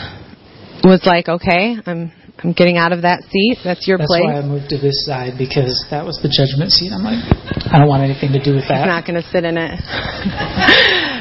was 0.84 1.02
like, 1.04 1.28
okay, 1.28 1.76
I'm, 1.86 2.12
I'm 2.42 2.52
getting 2.52 2.76
out 2.76 2.92
of 2.92 3.02
that 3.02 3.22
seat. 3.30 3.58
That's 3.62 3.86
your 3.86 3.98
That's 3.98 4.08
place. 4.08 4.22
That's 4.26 4.42
why 4.42 4.48
I 4.48 4.50
moved 4.50 4.68
to 4.70 4.78
this 4.78 5.06
side 5.06 5.38
because 5.38 5.86
that 5.90 6.04
was 6.04 6.18
the 6.22 6.28
judgment 6.28 6.72
seat. 6.72 6.90
I'm 6.90 7.04
like, 7.04 7.22
I 7.70 7.78
don't 7.78 7.88
want 7.88 8.02
anything 8.02 8.32
to 8.32 8.42
do 8.42 8.54
with 8.54 8.66
that. 8.68 8.82
He's 8.82 8.90
not 8.90 9.06
going 9.06 9.22
to 9.22 9.28
sit 9.30 9.44
in 9.44 9.56
it. 9.56 9.78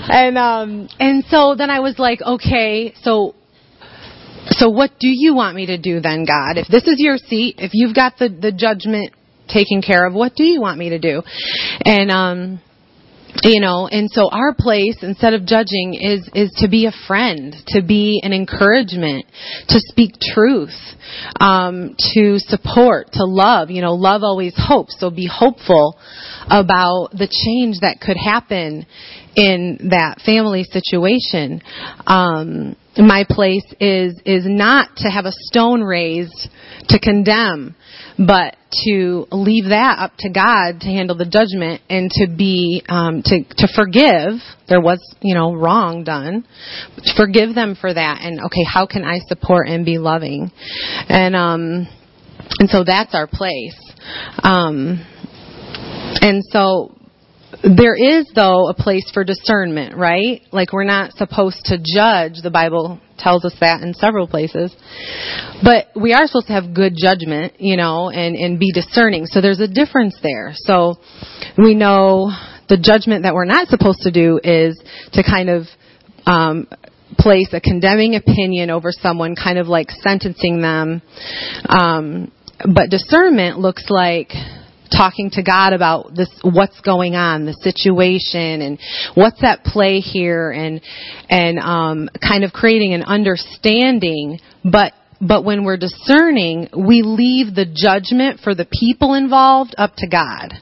and 0.10 0.38
um 0.38 0.90
and 1.00 1.24
so 1.30 1.56
then 1.56 1.70
I 1.70 1.80
was 1.80 2.00
like, 2.00 2.22
okay, 2.22 2.94
so 3.02 3.36
so 4.50 4.70
what 4.70 4.92
do 5.00 5.08
you 5.10 5.36
want 5.36 5.56
me 5.56 5.68
to 5.68 5.78
do 5.78 6.02
then, 6.02 6.26
God? 6.26 6.58
If 6.58 6.68
this 6.68 6.88
is 6.88 6.96
your 6.98 7.18
seat, 7.18 7.56
if 7.60 7.72
you've 7.74 7.96
got 7.96 8.18
the 8.18 8.30
the 8.30 8.52
judgment 8.52 9.14
taken 9.48 9.82
care 9.82 10.08
of, 10.08 10.14
what 10.14 10.36
do 10.36 10.44
you 10.44 10.60
want 10.60 10.80
me 10.80 10.90
to 10.90 11.00
do? 11.00 11.22
And 11.86 12.10
um 12.10 12.62
you 13.44 13.62
know 13.62 13.88
and 13.88 14.10
so 14.12 14.30
our 14.30 14.54
place 14.54 14.98
instead 15.02 15.34
of 15.34 15.46
judging 15.46 15.94
is 15.94 16.30
is 16.34 16.52
to 16.58 16.68
be 16.68 16.86
a 16.86 16.92
friend 17.08 17.56
to 17.68 17.82
be 17.82 18.22
an 18.24 18.34
encouragement 18.34 19.26
to 19.68 19.80
speak 19.80 20.14
truth 20.34 20.76
um 21.40 21.96
to 22.14 22.40
support 22.40 23.12
to 23.14 23.26
love. 23.26 23.70
You 23.70 23.82
know 23.82 23.94
love 23.94 24.24
always 24.24 24.54
hopes. 24.56 24.96
So 25.00 25.10
be 25.10 25.30
hopeful 25.32 25.98
about 26.50 27.10
the 27.12 27.28
change 27.28 27.80
that 27.82 28.00
could 28.02 28.18
happen 28.18 28.86
in 29.36 29.90
that 29.92 30.22
family 30.26 30.64
situation. 30.64 31.62
Um 32.06 32.76
my 32.98 33.26
place 33.30 33.66
is 33.80 34.20
is 34.26 34.46
not 34.46 34.98
to 34.98 35.10
have 35.10 35.26
a 35.26 35.32
stone 35.32 35.82
raised 35.82 36.50
to 36.90 37.00
condemn 37.00 37.76
but 38.18 38.56
to 38.86 39.28
leave 39.32 39.66
that 39.70 39.98
up 40.00 40.14
to 40.20 40.30
God 40.30 40.82
to 40.82 40.88
handle 40.88 41.16
the 41.16 41.26
judgment 41.26 41.82
and 41.90 42.10
to 42.12 42.28
be 42.28 42.84
um, 42.88 43.22
to 43.24 43.44
to 43.58 43.68
forgive. 43.76 44.40
There 44.68 44.82
was 44.82 45.00
you 45.22 45.36
know 45.36 45.54
wrong 45.54 46.04
done. 46.04 46.46
Forgive 47.18 47.56
them 47.56 47.76
for 47.80 47.94
that, 47.94 48.20
and 48.22 48.40
okay, 48.42 48.64
how 48.64 48.86
can 48.86 49.04
I 49.04 49.20
support 49.28 49.68
and 49.68 49.86
be 49.86 49.98
loving? 49.98 50.52
And 51.10 51.36
um, 51.36 51.88
and 52.60 52.70
so 52.70 52.84
that's 52.84 53.14
our 53.14 53.28
place. 53.28 53.80
Um, 54.44 55.06
and 56.22 56.44
so 56.52 56.96
there 57.64 57.96
is 57.96 58.30
though 58.34 58.70
a 58.70 58.74
place 58.74 59.10
for 59.14 59.24
discernment, 59.24 59.96
right? 59.96 60.42
Like 60.52 60.74
we're 60.74 60.84
not 60.84 61.14
supposed 61.14 61.66
to 61.66 61.78
judge. 61.78 62.42
The 62.42 62.52
Bible 62.52 63.00
tells 63.18 63.46
us 63.46 63.54
that 63.60 63.82
in 63.82 63.94
several 63.94 64.28
places. 64.28 64.76
But 65.64 65.88
we 65.96 66.14
are 66.14 66.26
supposed 66.26 66.48
to 66.48 66.54
have 66.54 66.74
good 66.74 66.94
judgment, 66.98 67.54
you 67.60 67.78
know, 67.78 68.10
and, 68.10 68.36
and 68.36 68.60
be 68.60 68.72
discerning. 68.72 69.28
So 69.28 69.42
there's 69.42 69.60
a 69.60 69.68
difference 69.68 70.18
there. 70.24 70.54
So 70.56 70.96
we 71.58 71.76
know 71.76 72.32
the 72.68 72.78
judgment 72.78 73.24
that 73.24 73.36
we're 73.36 73.46
not 73.46 73.68
supposed 73.68 74.02
to 74.02 74.12
do 74.12 74.40
is 74.44 74.82
to 75.14 75.24
kind 75.24 75.50
of 75.50 75.64
um, 76.26 76.68
place 77.18 77.50
a 77.52 77.62
condemning 77.62 78.16
opinion 78.16 78.70
over 78.70 78.92
someone, 78.92 79.36
kind 79.36 79.60
of 79.60 79.68
like 79.68 79.92
sentencing 79.92 80.62
them. 80.62 81.02
Um, 81.68 82.32
but 82.74 82.90
discernment 82.90 83.60
looks 83.60 83.86
like 83.90 84.30
talking 84.96 85.30
to 85.32 85.44
God 85.44 85.74
about 85.74 86.14
this, 86.16 86.30
what's 86.44 86.80
going 86.82 87.16
on, 87.16 87.46
the 87.46 87.54
situation, 87.54 88.62
and 88.62 88.80
what's 89.16 89.44
at 89.44 89.64
play 89.64 90.00
here, 90.00 90.52
and 90.52 90.82
and 91.30 91.60
um, 91.60 92.10
kind 92.28 92.44
of 92.44 92.52
creating 92.54 92.94
an 92.94 93.04
understanding. 93.04 94.40
But 94.64 94.94
but 95.22 95.46
when 95.46 95.64
we're 95.64 95.78
discerning, 95.78 96.68
we 96.76 97.04
leave 97.04 97.54
the 97.54 97.66
judgment 97.66 98.40
for 98.44 98.56
the 98.56 98.66
people 98.66 99.14
involved 99.14 99.76
up 99.78 99.94
to 99.98 100.08
God. 100.08 100.54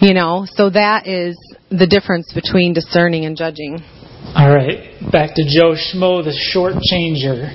You 0.00 0.14
know, 0.14 0.46
so 0.46 0.70
that 0.70 1.06
is 1.06 1.36
the 1.70 1.86
difference 1.86 2.32
between 2.32 2.72
discerning 2.72 3.26
and 3.26 3.36
judging. 3.36 3.82
All 4.34 4.48
right, 4.48 4.94
back 5.10 5.34
to 5.34 5.42
Joe 5.42 5.74
Schmo, 5.74 6.22
the 6.22 6.36
short 6.52 6.74
changer. 6.82 7.50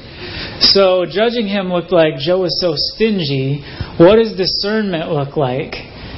So, 0.59 1.05
judging 1.05 1.47
him 1.47 1.71
looked 1.71 1.91
like 1.91 2.17
Joe 2.19 2.41
was 2.41 2.59
so 2.59 2.73
stingy. 2.75 3.63
What 3.97 4.17
does 4.17 4.35
discernment 4.35 5.09
look 5.09 5.37
like? 5.37 5.73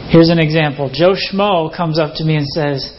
Here's 0.09 0.29
an 0.29 0.39
example. 0.39 0.89
Joe 0.93 1.15
Schmo 1.15 1.75
comes 1.75 1.99
up 1.99 2.15
to 2.15 2.23
me 2.23 2.35
and 2.35 2.47
says, 2.47 2.95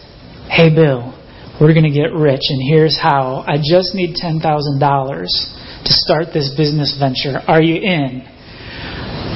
Hey, 0.50 0.68
Bill, 0.68 1.16
we're 1.60 1.72
going 1.72 1.88
to 1.88 1.94
get 1.94 2.12
rich, 2.12 2.44
and 2.48 2.60
here's 2.62 2.98
how. 3.00 3.44
I 3.46 3.56
just 3.56 3.94
need 3.94 4.14
$10,000 4.14 4.38
to 4.44 5.92
start 5.92 6.26
this 6.32 6.52
business 6.56 6.96
venture. 7.00 7.40
Are 7.48 7.62
you 7.62 7.80
in? 7.80 8.28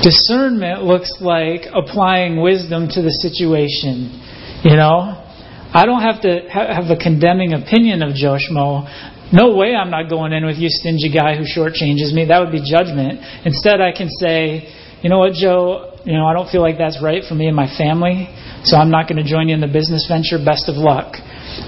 Discernment 0.02 0.84
looks 0.84 1.16
like 1.20 1.62
applying 1.72 2.42
wisdom 2.42 2.88
to 2.92 3.00
the 3.00 3.10
situation. 3.24 4.20
You 4.64 4.76
know, 4.76 5.16
I 5.72 5.86
don't 5.86 6.02
have 6.02 6.20
to 6.22 6.48
have 6.52 6.90
a 6.90 6.96
condemning 6.96 7.54
opinion 7.54 8.02
of 8.02 8.14
Joe 8.14 8.36
Schmo. 8.36 8.84
No 9.32 9.56
way 9.56 9.74
I'm 9.74 9.90
not 9.90 10.10
going 10.10 10.32
in 10.32 10.44
with 10.44 10.58
you, 10.58 10.68
stingy 10.68 11.08
guy 11.08 11.36
who 11.36 11.44
shortchanges 11.44 12.12
me. 12.12 12.26
That 12.28 12.40
would 12.40 12.52
be 12.52 12.60
judgment. 12.60 13.20
Instead, 13.46 13.80
I 13.80 13.96
can 13.96 14.10
say, 14.10 14.68
you 15.02 15.08
know 15.08 15.18
what, 15.18 15.32
Joe, 15.32 15.91
you 16.04 16.14
know, 16.14 16.26
I 16.26 16.32
don't 16.32 16.50
feel 16.50 16.62
like 16.62 16.78
that's 16.78 16.98
right 17.02 17.22
for 17.22 17.34
me 17.34 17.46
and 17.46 17.56
my 17.56 17.70
family, 17.78 18.28
so 18.64 18.76
I'm 18.76 18.90
not 18.90 19.08
going 19.08 19.22
to 19.22 19.28
join 19.28 19.48
you 19.48 19.54
in 19.54 19.60
the 19.60 19.70
business 19.70 20.06
venture. 20.10 20.38
Best 20.42 20.68
of 20.68 20.76
luck. 20.76 21.14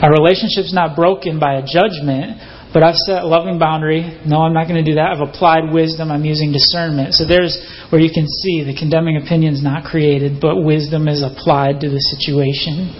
Our 0.02 0.10
relationship's 0.10 0.74
not 0.74 0.96
broken 0.96 1.38
by 1.38 1.60
a 1.60 1.62
judgment, 1.62 2.40
but 2.74 2.82
I've 2.82 2.98
set 3.06 3.22
a 3.22 3.26
loving 3.26 3.58
boundary. 3.58 4.18
No, 4.26 4.42
I'm 4.42 4.52
not 4.52 4.66
going 4.66 4.82
to 4.82 4.88
do 4.90 4.98
that. 4.98 5.14
I've 5.14 5.22
applied 5.22 5.70
wisdom. 5.70 6.10
I'm 6.10 6.24
using 6.24 6.50
discernment. 6.50 7.14
So 7.14 7.22
there's 7.22 7.54
where 7.90 8.02
you 8.02 8.10
can 8.10 8.26
see 8.26 8.66
the 8.66 8.74
condemning 8.74 9.22
opinion 9.22 9.54
is 9.54 9.62
not 9.62 9.86
created, 9.86 10.42
but 10.42 10.58
wisdom 10.58 11.06
is 11.06 11.22
applied 11.22 11.78
to 11.86 11.88
the 11.88 12.02
situation. 12.18 12.90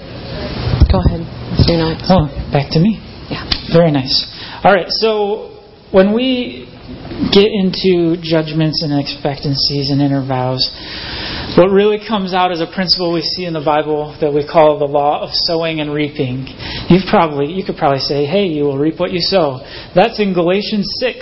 Go 0.87 1.03
ahead. 1.03 1.27
Your 1.67 1.83
notes. 1.83 2.07
Oh, 2.07 2.31
back 2.55 2.71
to 2.73 2.79
me. 2.79 3.03
Yeah. 3.27 3.43
Very 3.75 3.91
nice. 3.91 4.23
All 4.63 4.71
right. 4.71 4.87
So 4.89 5.51
when 5.91 6.15
we 6.15 6.71
get 7.35 7.51
into 7.51 8.15
judgments 8.23 8.83
and 8.83 8.95
expectancies 8.95 9.91
and 9.91 10.03
inner 10.03 10.23
vows, 10.23 10.63
what 11.57 11.71
really 11.71 11.99
comes 12.07 12.35
out 12.35 12.51
is 12.51 12.61
a 12.61 12.67
principle 12.67 13.13
we 13.13 13.23
see 13.23 13.45
in 13.45 13.53
the 13.53 13.65
Bible 13.65 14.17
that 14.21 14.33
we 14.33 14.45
call 14.45 14.79
the 14.79 14.91
law 14.91 15.23
of 15.23 15.31
sowing 15.33 15.81
and 15.81 15.93
reaping. 15.93 16.47
You've 16.89 17.07
probably 17.09 17.53
you 17.53 17.65
could 17.65 17.77
probably 17.77 18.01
say, 18.01 18.25
"Hey, 18.25 18.47
you 18.47 18.65
will 18.65 18.79
reap 18.79 18.99
what 18.99 19.13
you 19.13 19.21
sow." 19.21 19.61
That's 19.95 20.19
in 20.19 20.35
Galatians 20.35 20.89
6. 20.99 21.19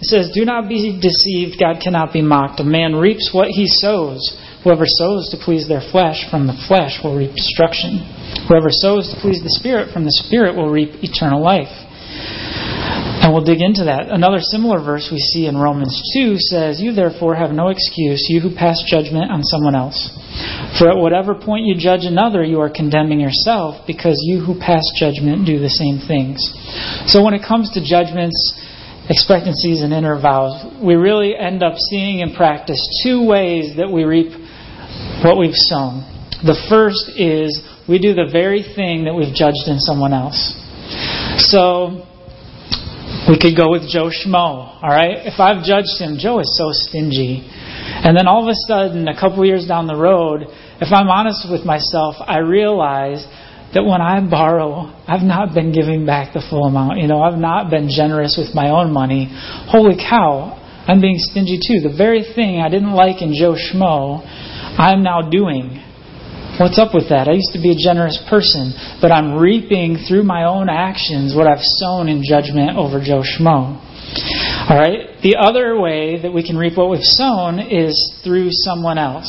It 0.00 0.06
says, 0.06 0.30
"Do 0.30 0.44
not 0.44 0.68
be 0.68 0.98
deceived, 1.00 1.58
God 1.58 1.80
cannot 1.80 2.12
be 2.12 2.22
mocked. 2.22 2.60
A 2.60 2.64
man 2.64 2.94
reaps 2.94 3.32
what 3.32 3.48
he 3.48 3.66
sows." 3.66 4.36
Whoever 4.62 4.86
sows 4.86 5.28
to 5.30 5.36
please 5.36 5.66
their 5.66 5.80
flesh 5.80 6.24
from 6.30 6.46
the 6.46 6.54
flesh 6.68 7.02
will 7.02 7.14
reap 7.14 7.34
destruction. 7.34 7.98
Whoever 8.48 8.70
sows 8.70 9.10
to 9.10 9.16
please 9.16 9.42
the 9.42 9.50
Spirit 9.50 9.90
from 9.90 10.04
the 10.04 10.12
Spirit 10.12 10.56
will 10.56 10.70
reap 10.70 11.02
eternal 11.02 11.42
life. 11.42 11.83
And 13.24 13.32
we'll 13.32 13.44
dig 13.44 13.60
into 13.60 13.84
that. 13.84 14.12
Another 14.12 14.38
similar 14.38 14.84
verse 14.84 15.08
we 15.10 15.18
see 15.18 15.46
in 15.46 15.56
Romans 15.56 15.96
2 16.12 16.36
says, 16.36 16.80
You 16.80 16.92
therefore 16.92 17.34
have 17.34 17.50
no 17.50 17.68
excuse, 17.68 18.26
you 18.28 18.40
who 18.40 18.54
pass 18.54 18.82
judgment 18.86 19.30
on 19.30 19.42
someone 19.42 19.74
else. 19.74 20.12
For 20.78 20.90
at 20.90 20.96
whatever 20.96 21.34
point 21.34 21.64
you 21.64 21.74
judge 21.74 22.04
another, 22.04 22.44
you 22.44 22.60
are 22.60 22.68
condemning 22.68 23.20
yourself, 23.20 23.86
because 23.86 24.20
you 24.20 24.44
who 24.44 24.60
pass 24.60 24.84
judgment 24.94 25.46
do 25.46 25.58
the 25.58 25.70
same 25.72 26.04
things. 26.04 26.36
So 27.06 27.24
when 27.24 27.32
it 27.34 27.40
comes 27.46 27.72
to 27.72 27.80
judgments, 27.80 28.36
expectancies, 29.08 29.80
and 29.80 29.92
inner 29.92 30.20
vows, 30.20 30.60
we 30.84 30.94
really 30.94 31.36
end 31.36 31.62
up 31.62 31.78
seeing 31.90 32.20
in 32.20 32.34
practice 32.34 32.80
two 33.02 33.24
ways 33.24 33.76
that 33.76 33.90
we 33.90 34.04
reap 34.04 34.32
what 35.24 35.38
we've 35.38 35.56
sown. 35.56 36.04
The 36.44 36.60
first 36.68 37.16
is 37.16 37.56
we 37.88 37.98
do 37.98 38.12
the 38.12 38.28
very 38.30 38.62
thing 38.62 39.04
that 39.04 39.14
we've 39.14 39.34
judged 39.34 39.64
in 39.66 39.80
someone 39.80 40.12
else. 40.12 40.52
So 41.38 42.04
we 43.28 43.38
could 43.38 43.56
go 43.56 43.70
with 43.70 43.88
Joe 43.88 44.10
Schmo, 44.12 44.82
all 44.82 44.90
right? 44.92 45.24
If 45.24 45.40
I've 45.40 45.64
judged 45.64 45.96
him, 45.98 46.16
Joe 46.18 46.40
is 46.40 46.50
so 46.56 46.70
stingy. 46.72 47.46
And 47.46 48.16
then 48.16 48.26
all 48.26 48.42
of 48.42 48.48
a 48.48 48.58
sudden, 48.68 49.08
a 49.08 49.18
couple 49.18 49.44
years 49.44 49.66
down 49.66 49.86
the 49.86 49.96
road, 49.96 50.44
if 50.80 50.92
I'm 50.92 51.08
honest 51.08 51.46
with 51.50 51.64
myself, 51.64 52.16
I 52.20 52.38
realize 52.38 53.24
that 53.72 53.82
when 53.82 54.00
I 54.00 54.20
borrow, 54.22 54.92
I've 55.06 55.22
not 55.22 55.54
been 55.54 55.72
giving 55.72 56.06
back 56.06 56.32
the 56.32 56.42
full 56.48 56.64
amount. 56.64 56.98
You 56.98 57.08
know, 57.08 57.22
I've 57.22 57.38
not 57.38 57.70
been 57.70 57.88
generous 57.88 58.36
with 58.38 58.54
my 58.54 58.70
own 58.70 58.92
money. 58.92 59.28
Holy 59.68 59.96
cow, 59.96 60.60
I'm 60.86 61.00
being 61.00 61.18
stingy 61.18 61.58
too. 61.58 61.80
The 61.80 61.94
very 61.96 62.22
thing 62.34 62.60
I 62.60 62.68
didn't 62.68 62.92
like 62.92 63.20
in 63.22 63.34
Joe 63.34 63.56
Schmo, 63.56 64.22
I'm 64.78 65.02
now 65.02 65.22
doing. 65.28 65.83
What's 66.54 66.78
up 66.78 66.94
with 66.94 67.08
that? 67.10 67.26
I 67.26 67.32
used 67.32 67.50
to 67.54 67.58
be 67.58 67.74
a 67.74 67.74
generous 67.74 68.14
person, 68.30 68.70
but 69.02 69.10
I'm 69.10 69.34
reaping 69.34 69.98
through 70.06 70.22
my 70.22 70.44
own 70.46 70.68
actions 70.68 71.34
what 71.34 71.50
I've 71.50 71.66
sown 71.82 72.08
in 72.08 72.22
judgment 72.22 72.78
over 72.78 73.02
Joe 73.02 73.26
Schmo. 73.26 73.74
All 74.70 74.78
right? 74.78 75.18
The 75.18 75.34
other 75.34 75.74
way 75.74 76.22
that 76.22 76.30
we 76.30 76.46
can 76.46 76.56
reap 76.56 76.78
what 76.78 76.90
we've 76.90 77.02
sown 77.02 77.58
is 77.58 77.98
through 78.22 78.50
someone 78.52 78.98
else. 78.98 79.26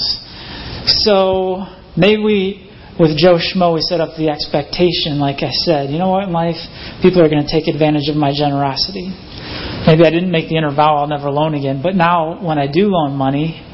So 1.02 1.66
maybe 1.98 2.22
we, 2.22 2.70
with 3.00 3.18
Joe 3.18 3.42
Schmo, 3.42 3.74
we 3.74 3.82
set 3.82 4.00
up 4.00 4.14
the 4.22 4.30
expectation, 4.30 5.18
like 5.18 5.42
I 5.42 5.50
said, 5.66 5.90
you 5.90 5.98
know 5.98 6.14
what, 6.14 6.30
in 6.30 6.32
life, 6.32 6.62
people 7.02 7.26
are 7.26 7.30
going 7.30 7.42
to 7.42 7.50
take 7.50 7.66
advantage 7.66 8.06
of 8.06 8.16
my 8.16 8.38
generosity. 8.38 9.10
Maybe 9.90 10.06
I 10.06 10.14
didn't 10.14 10.30
make 10.30 10.50
the 10.50 10.58
inner 10.58 10.70
vow 10.70 11.02
I'll 11.02 11.10
never 11.10 11.32
loan 11.32 11.56
again, 11.56 11.82
but 11.82 11.96
now 11.96 12.38
when 12.46 12.60
I 12.60 12.70
do 12.70 12.94
loan 12.94 13.18
money, 13.18 13.65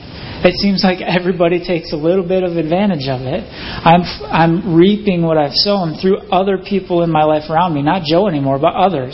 it 0.43 0.57
seems 0.59 0.83
like 0.83 1.01
everybody 1.01 1.63
takes 1.63 1.93
a 1.93 1.95
little 1.95 2.27
bit 2.27 2.43
of 2.43 2.57
advantage 2.57 3.07
of 3.07 3.21
it. 3.21 3.45
I'm 3.45 4.01
I'm 4.25 4.75
reaping 4.75 5.21
what 5.21 5.37
I've 5.37 5.53
sown 5.53 5.97
through 6.01 6.17
other 6.29 6.57
people 6.57 7.03
in 7.03 7.11
my 7.11 7.23
life 7.23 7.49
around 7.49 7.73
me, 7.73 7.81
not 7.81 8.03
Joe 8.03 8.27
anymore, 8.27 8.57
but 8.59 8.73
others. 8.73 9.13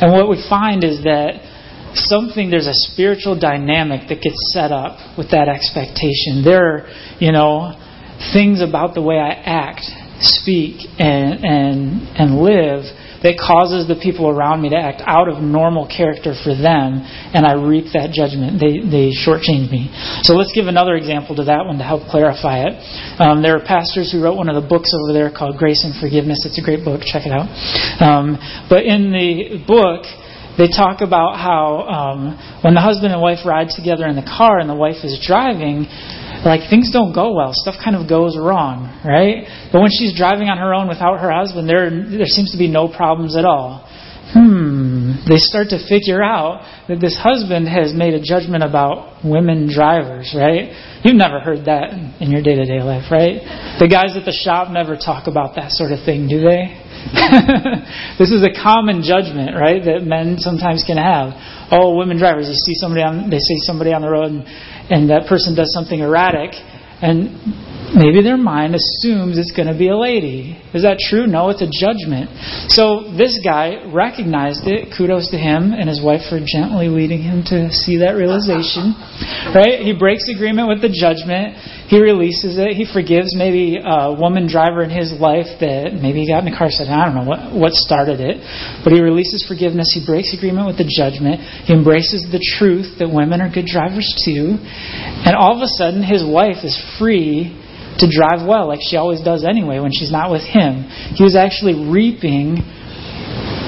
And 0.00 0.12
what 0.12 0.28
we 0.28 0.42
find 0.48 0.82
is 0.82 1.04
that 1.04 1.40
something 1.94 2.50
there's 2.50 2.66
a 2.66 2.80
spiritual 2.92 3.38
dynamic 3.38 4.08
that 4.08 4.20
gets 4.20 4.52
set 4.52 4.72
up 4.72 5.16
with 5.16 5.30
that 5.30 5.48
expectation. 5.48 6.42
There 6.44 6.64
are, 6.64 6.88
you 7.20 7.32
know, 7.32 7.76
things 8.32 8.60
about 8.60 8.94
the 8.94 9.02
way 9.02 9.18
I 9.18 9.32
act, 9.32 9.84
speak, 10.20 10.86
and 10.98 11.44
and 11.44 12.08
and 12.16 12.40
live 12.40 12.84
that 13.24 13.40
causes 13.40 13.88
the 13.88 13.96
people 13.96 14.28
around 14.28 14.60
me 14.60 14.68
to 14.68 14.76
act 14.76 15.00
out 15.00 15.32
of 15.32 15.40
normal 15.40 15.88
character 15.88 16.36
for 16.36 16.52
them, 16.52 17.00
and 17.32 17.48
I 17.48 17.56
reap 17.56 17.96
that 17.96 18.12
judgment. 18.12 18.60
They, 18.60 18.84
they 18.84 19.16
shortchange 19.16 19.72
me. 19.72 19.88
So 20.28 20.36
let's 20.36 20.52
give 20.52 20.68
another 20.68 20.92
example 20.92 21.32
to 21.40 21.48
that 21.48 21.64
one 21.64 21.80
to 21.80 21.86
help 21.88 22.04
clarify 22.12 22.68
it. 22.68 22.76
Um, 23.16 23.40
there 23.40 23.56
are 23.56 23.64
pastors 23.64 24.12
who 24.12 24.20
wrote 24.20 24.36
one 24.36 24.52
of 24.52 24.60
the 24.60 24.68
books 24.68 24.92
over 24.92 25.16
there 25.16 25.32
called 25.32 25.56
Grace 25.56 25.88
and 25.88 25.96
Forgiveness. 25.96 26.44
It's 26.44 26.60
a 26.60 26.64
great 26.64 26.84
book. 26.84 27.00
Check 27.00 27.24
it 27.24 27.32
out. 27.32 27.48
Um, 27.96 28.36
but 28.68 28.84
in 28.84 29.08
the 29.08 29.64
book, 29.64 30.04
they 30.60 30.68
talk 30.68 31.00
about 31.00 31.40
how 31.40 31.88
um, 31.88 32.20
when 32.62 32.76
the 32.76 32.84
husband 32.84 33.10
and 33.10 33.24
wife 33.24 33.42
ride 33.48 33.72
together 33.74 34.06
in 34.06 34.14
the 34.14 34.28
car 34.28 34.60
and 34.60 34.68
the 34.68 34.76
wife 34.76 35.02
is 35.02 35.18
driving, 35.18 35.88
like 36.44 36.68
things 36.68 36.90
don't 36.90 37.12
go 37.12 37.32
well. 37.32 37.52
Stuff 37.52 37.76
kind 37.82 37.96
of 37.96 38.08
goes 38.08 38.36
wrong, 38.36 38.88
right? 39.04 39.48
But 39.72 39.80
when 39.80 39.90
she's 39.90 40.16
driving 40.16 40.48
on 40.48 40.58
her 40.58 40.74
own 40.74 40.88
without 40.88 41.20
her 41.20 41.30
husband, 41.30 41.68
there 41.68 41.88
there 41.90 42.26
seems 42.26 42.52
to 42.52 42.58
be 42.58 42.68
no 42.68 42.88
problems 42.88 43.36
at 43.36 43.44
all. 43.44 43.82
Hmm. 44.32 45.20
They 45.28 45.36
start 45.36 45.68
to 45.70 45.78
figure 45.88 46.22
out 46.22 46.64
that 46.88 47.00
this 47.00 47.16
husband 47.16 47.68
has 47.68 47.92
made 47.92 48.14
a 48.14 48.22
judgment 48.22 48.64
about 48.64 49.24
women 49.24 49.68
drivers, 49.68 50.32
right? 50.36 50.72
You've 51.04 51.20
never 51.20 51.40
heard 51.40 51.66
that 51.66 51.92
in 52.20 52.32
your 52.32 52.40
day 52.40 52.56
to 52.56 52.64
day 52.64 52.80
life, 52.80 53.12
right? 53.12 53.44
The 53.78 53.88
guys 53.88 54.16
at 54.16 54.24
the 54.24 54.32
shop 54.32 54.72
never 54.72 54.96
talk 54.96 55.28
about 55.28 55.56
that 55.56 55.72
sort 55.76 55.92
of 55.92 56.00
thing, 56.04 56.26
do 56.26 56.40
they? 56.40 56.72
this 58.16 58.32
is 58.32 58.40
a 58.40 58.52
common 58.56 59.04
judgment, 59.04 59.52
right, 59.52 59.84
that 59.84 60.08
men 60.08 60.40
sometimes 60.40 60.82
can 60.86 60.96
have. 60.96 61.36
Oh, 61.68 61.96
women 62.00 62.16
drivers, 62.16 62.48
you 62.48 62.56
see 62.56 62.74
somebody 62.74 63.04
on, 63.04 63.28
they 63.28 63.44
see 63.44 63.60
somebody 63.60 63.92
on 63.92 64.00
the 64.00 64.08
road 64.08 64.32
and 64.32 64.44
and 64.90 65.08
that 65.10 65.26
person 65.28 65.54
does 65.54 65.72
something 65.72 66.00
erratic, 66.00 66.52
and 67.00 67.32
maybe 67.94 68.22
their 68.22 68.36
mind 68.36 68.74
assumes 68.74 69.38
it's 69.38 69.54
going 69.54 69.70
to 69.70 69.78
be 69.78 69.88
a 69.88 69.96
lady. 69.96 70.58
Is 70.74 70.82
that 70.82 70.98
true? 70.98 71.26
No, 71.26 71.50
it's 71.50 71.62
a 71.62 71.70
judgment. 71.70 72.28
So 72.70 73.14
this 73.14 73.38
guy 73.42 73.86
recognized 73.90 74.66
it. 74.66 74.90
Kudos 74.90 75.30
to 75.30 75.38
him 75.38 75.72
and 75.72 75.88
his 75.88 76.02
wife 76.02 76.26
for 76.28 76.42
gently 76.42 76.90
leading 76.90 77.22
him 77.22 77.46
to 77.54 77.70
see 77.70 78.02
that 78.02 78.18
realization. 78.18 78.98
Right? 79.54 79.80
He 79.80 79.94
breaks 79.94 80.26
agreement 80.26 80.66
with 80.66 80.82
the 80.82 80.90
judgment. 80.90 81.54
He 81.86 82.02
releases 82.02 82.58
it. 82.58 82.74
He 82.74 82.84
forgives 82.84 83.32
maybe 83.38 83.78
a 83.78 84.10
woman 84.10 84.50
driver 84.50 84.82
in 84.82 84.90
his 84.90 85.14
life 85.14 85.48
that 85.62 85.94
maybe 85.94 86.26
he 86.26 86.28
got 86.28 86.42
in 86.42 86.50
a 86.50 86.56
car 86.56 86.74
said, 86.74 86.90
I 86.90 87.06
don't 87.06 87.14
know 87.14 87.28
what, 87.28 87.54
what 87.54 87.72
started 87.78 88.18
it. 88.18 88.42
But 88.82 88.92
he 88.92 89.00
releases 89.00 89.46
forgiveness. 89.46 89.94
He 89.94 90.02
breaks 90.02 90.34
agreement 90.34 90.66
with 90.66 90.78
the 90.78 90.88
judgment. 90.88 91.40
He 91.64 91.72
embraces 91.72 92.26
the 92.26 92.42
truth 92.42 92.98
that 92.98 93.06
women 93.06 93.38
are 93.38 93.52
good 93.52 93.70
drivers 93.70 94.10
too. 94.26 94.58
And 94.58 95.38
all 95.38 95.54
of 95.54 95.62
a 95.62 95.70
sudden, 95.78 96.02
his 96.02 96.26
wife 96.26 96.66
is 96.66 96.74
free 96.98 97.63
to 97.98 98.06
drive 98.10 98.46
well, 98.46 98.66
like 98.66 98.80
she 98.82 98.96
always 98.96 99.22
does 99.22 99.44
anyway 99.44 99.78
when 99.78 99.92
she's 99.92 100.10
not 100.10 100.30
with 100.30 100.42
him. 100.42 100.82
He 101.14 101.22
was 101.22 101.36
actually 101.36 101.90
reaping 101.90 102.58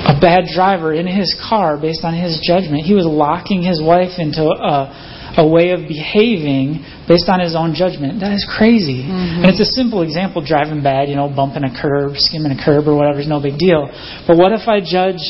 a 0.07 0.15
bad 0.21 0.47
driver 0.55 0.95
in 0.95 1.07
his 1.07 1.35
car 1.35 1.79
based 1.79 2.05
on 2.05 2.15
his 2.15 2.39
judgment. 2.43 2.87
He 2.87 2.95
was 2.95 3.07
locking 3.07 3.63
his 3.63 3.83
wife 3.83 4.19
into 4.19 4.43
a, 4.47 5.35
a 5.39 5.47
way 5.47 5.71
of 5.71 5.87
behaving 5.87 6.83
based 7.07 7.29
on 7.29 7.41
his 7.41 7.55
own 7.55 7.75
judgment. 7.75 8.21
That 8.21 8.33
is 8.33 8.47
crazy. 8.47 9.03
Mm-hmm. 9.03 9.43
And 9.43 9.47
it's 9.47 9.61
a 9.61 9.67
simple 9.67 10.03
example 10.03 10.43
driving 10.43 10.83
bad, 10.83 11.09
you 11.09 11.17
know, 11.17 11.29
bumping 11.29 11.65
a 11.65 11.71
curb, 11.75 12.17
skimming 12.17 12.53
a 12.53 12.59
curb, 12.59 12.87
or 12.87 12.95
whatever 12.95 13.19
is 13.19 13.29
no 13.29 13.43
big 13.43 13.59
deal. 13.59 13.91
But 14.27 14.39
what 14.39 14.53
if 14.53 14.67
I 14.67 14.79
judge, 14.79 15.23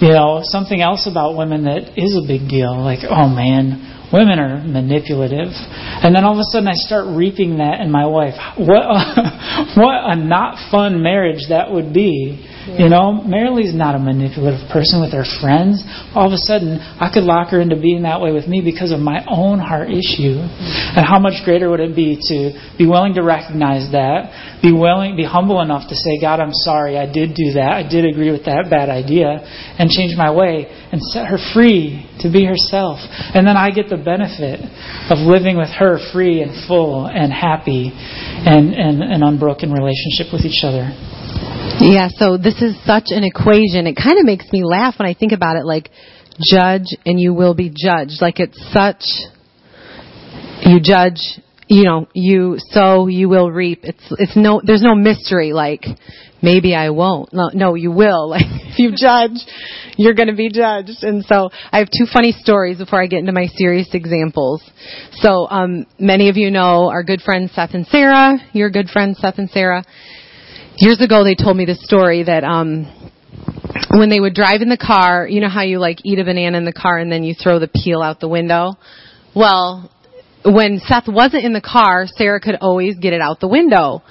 you 0.00 0.12
know, 0.12 0.40
something 0.44 0.80
else 0.80 1.08
about 1.08 1.36
women 1.36 1.64
that 1.64 1.96
is 1.96 2.16
a 2.16 2.24
big 2.24 2.48
deal? 2.48 2.80
Like, 2.80 3.04
oh 3.04 3.28
man, 3.28 3.99
women 4.12 4.38
are 4.38 4.62
manipulative. 4.62 5.48
And 5.50 6.14
then 6.14 6.24
all 6.24 6.34
of 6.34 6.38
a 6.38 6.48
sudden 6.50 6.68
I 6.68 6.74
start 6.74 7.06
reaping 7.16 7.58
that 7.58 7.80
in 7.80 7.90
my 7.90 8.06
wife. 8.06 8.34
What 8.58 8.82
a, 8.82 9.74
what 9.80 9.96
a 10.10 10.16
not 10.16 10.58
fun 10.70 11.02
marriage 11.02 11.48
that 11.48 11.70
would 11.70 11.94
be. 11.94 12.46
Yeah. 12.60 12.84
You 12.84 12.88
know, 12.90 13.24
Marilee's 13.24 13.74
not 13.74 13.94
a 13.94 13.98
manipulative 13.98 14.68
person 14.68 15.00
with 15.00 15.12
her 15.16 15.24
friends. 15.40 15.82
All 16.14 16.26
of 16.26 16.32
a 16.32 16.42
sudden, 16.44 16.78
I 16.78 17.08
could 17.12 17.24
lock 17.24 17.50
her 17.50 17.60
into 17.60 17.80
being 17.80 18.02
that 18.02 18.20
way 18.20 18.32
with 18.32 18.46
me 18.46 18.60
because 18.60 18.92
of 18.92 19.00
my 19.00 19.24
own 19.26 19.58
heart 19.58 19.88
issue. 19.88 20.36
And 20.36 21.06
how 21.06 21.18
much 21.18 21.40
greater 21.44 21.70
would 21.70 21.80
it 21.80 21.96
be 21.96 22.20
to 22.28 22.52
be 22.76 22.86
willing 22.86 23.14
to 23.14 23.22
recognize 23.22 23.90
that, 23.92 24.60
be 24.60 24.72
willing, 24.72 25.16
be 25.16 25.24
humble 25.24 25.60
enough 25.62 25.88
to 25.88 25.96
say, 25.96 26.20
God, 26.20 26.38
I'm 26.38 26.52
sorry, 26.52 26.98
I 26.98 27.06
did 27.10 27.32
do 27.34 27.56
that, 27.56 27.72
I 27.72 27.82
did 27.88 28.04
agree 28.04 28.30
with 28.30 28.44
that 28.44 28.68
bad 28.68 28.90
idea, 28.90 29.40
and 29.78 29.88
change 29.88 30.12
my 30.16 30.30
way 30.30 30.68
and 30.92 31.00
set 31.00 31.26
her 31.26 31.38
free 31.54 32.04
to 32.20 32.30
be 32.30 32.44
herself. 32.44 32.98
And 33.32 33.46
then 33.46 33.56
I 33.56 33.70
get 33.70 33.88
the 33.88 33.96
benefit 34.00 34.60
of 35.10 35.18
living 35.18 35.56
with 35.56 35.70
her 35.78 35.98
free 36.12 36.42
and 36.42 36.66
full 36.66 37.06
and 37.06 37.32
happy 37.32 37.92
and, 37.94 38.74
and 38.74 39.02
an 39.02 39.22
unbroken 39.22 39.72
relationship 39.72 40.32
with 40.32 40.44
each 40.44 40.64
other. 40.64 40.90
Yeah, 41.80 42.08
so 42.16 42.36
this 42.36 42.60
is 42.60 42.76
such 42.84 43.08
an 43.08 43.24
equation. 43.24 43.86
It 43.86 43.96
kind 43.96 44.18
of 44.18 44.24
makes 44.24 44.50
me 44.52 44.64
laugh 44.64 44.98
when 44.98 45.08
I 45.08 45.14
think 45.14 45.32
about 45.32 45.56
it 45.56 45.64
like 45.64 45.90
judge 46.40 46.88
and 47.06 47.20
you 47.20 47.34
will 47.34 47.54
be 47.54 47.68
judged. 47.68 48.20
Like 48.20 48.40
it's 48.40 48.58
such 48.72 49.04
you 50.62 50.78
judge, 50.80 51.40
you 51.70 51.84
know, 51.84 52.08
you 52.14 52.56
sow, 52.58 53.06
you 53.06 53.28
will 53.28 53.48
reap. 53.48 53.80
It's 53.84 54.02
it's 54.18 54.36
no 54.36 54.60
there's 54.62 54.82
no 54.82 54.96
mystery 54.96 55.52
like 55.52 55.84
maybe 56.42 56.74
I 56.74 56.90
won't. 56.90 57.32
No, 57.32 57.50
no 57.54 57.74
you 57.76 57.92
will. 57.92 58.30
Like 58.40 58.42
if 58.44 58.78
you 58.78 58.90
judge, 58.96 59.38
you're 59.96 60.14
going 60.14 60.28
to 60.28 60.34
be 60.34 60.48
judged. 60.48 61.02
And 61.02 61.24
so 61.24 61.50
I 61.72 61.78
have 61.78 61.88
two 61.88 62.06
funny 62.12 62.32
stories 62.32 62.78
before 62.78 63.02
I 63.02 63.06
get 63.06 63.18
into 63.18 63.32
my 63.32 63.46
serious 63.56 63.88
examples. 63.92 64.62
So 65.12 65.46
um 65.48 65.86
many 65.98 66.28
of 66.28 66.36
you 66.36 66.50
know 66.50 66.88
our 66.90 67.04
good 67.04 67.20
friends 67.20 67.52
Seth 67.54 67.74
and 67.74 67.86
Sarah, 67.86 68.38
your 68.52 68.70
good 68.70 68.88
friends 68.88 69.18
Seth 69.20 69.38
and 69.38 69.48
Sarah 69.50 69.84
years 70.78 71.00
ago 71.00 71.22
they 71.22 71.36
told 71.36 71.56
me 71.56 71.66
this 71.66 71.82
story 71.84 72.24
that 72.24 72.42
um 72.42 72.84
when 73.90 74.10
they 74.10 74.18
would 74.18 74.34
drive 74.34 74.60
in 74.60 74.68
the 74.68 74.76
car, 74.76 75.28
you 75.28 75.40
know 75.40 75.48
how 75.48 75.62
you 75.62 75.78
like 75.78 75.98
eat 76.04 76.18
a 76.18 76.24
banana 76.24 76.58
in 76.58 76.64
the 76.64 76.72
car 76.72 76.98
and 76.98 77.12
then 77.12 77.22
you 77.22 77.34
throw 77.40 77.60
the 77.60 77.68
peel 77.68 78.02
out 78.02 78.18
the 78.18 78.28
window? 78.28 78.72
Well, 79.36 79.90
when 80.44 80.80
Seth 80.86 81.08
wasn't 81.08 81.44
in 81.44 81.52
the 81.52 81.60
car, 81.60 82.06
Sarah 82.06 82.40
could 82.40 82.56
always 82.60 82.96
get 82.96 83.12
it 83.12 83.20
out 83.20 83.40
the 83.40 83.48
window. 83.48 84.02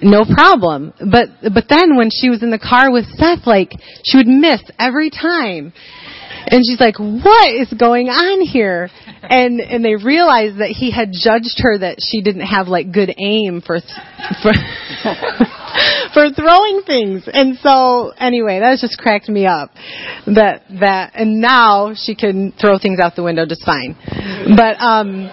No 0.00 0.24
problem. 0.24 0.92
But 0.98 1.28
but 1.54 1.64
then 1.68 1.96
when 1.96 2.10
she 2.10 2.30
was 2.30 2.42
in 2.42 2.50
the 2.50 2.58
car 2.58 2.92
with 2.92 3.06
Seth, 3.16 3.46
like 3.46 3.72
she 4.04 4.16
would 4.16 4.26
miss 4.26 4.62
every 4.78 5.10
time. 5.10 5.72
And 6.44 6.62
she's 6.66 6.80
like, 6.80 6.98
"What 6.98 7.50
is 7.54 7.72
going 7.72 8.08
on 8.08 8.40
here?" 8.40 8.90
And 9.22 9.60
and 9.60 9.84
they 9.84 9.94
realized 9.94 10.58
that 10.58 10.70
he 10.70 10.90
had 10.90 11.10
judged 11.12 11.60
her 11.62 11.78
that 11.78 11.98
she 12.00 12.20
didn't 12.20 12.46
have 12.46 12.66
like 12.66 12.92
good 12.92 13.14
aim 13.16 13.60
for 13.60 13.78
for 14.42 14.52
for 16.14 16.30
throwing 16.30 16.82
things. 16.84 17.28
And 17.32 17.58
so 17.62 18.10
anyway, 18.18 18.58
that 18.58 18.78
just 18.80 18.98
cracked 18.98 19.28
me 19.28 19.46
up. 19.46 19.70
That 20.26 20.62
that 20.80 21.12
and 21.14 21.40
now 21.40 21.94
she 21.94 22.16
can 22.16 22.52
throw 22.60 22.78
things 22.78 22.98
out 22.98 23.14
the 23.14 23.22
window 23.22 23.46
just 23.46 23.64
fine. 23.64 23.96
But 24.56 24.80
um 24.80 25.30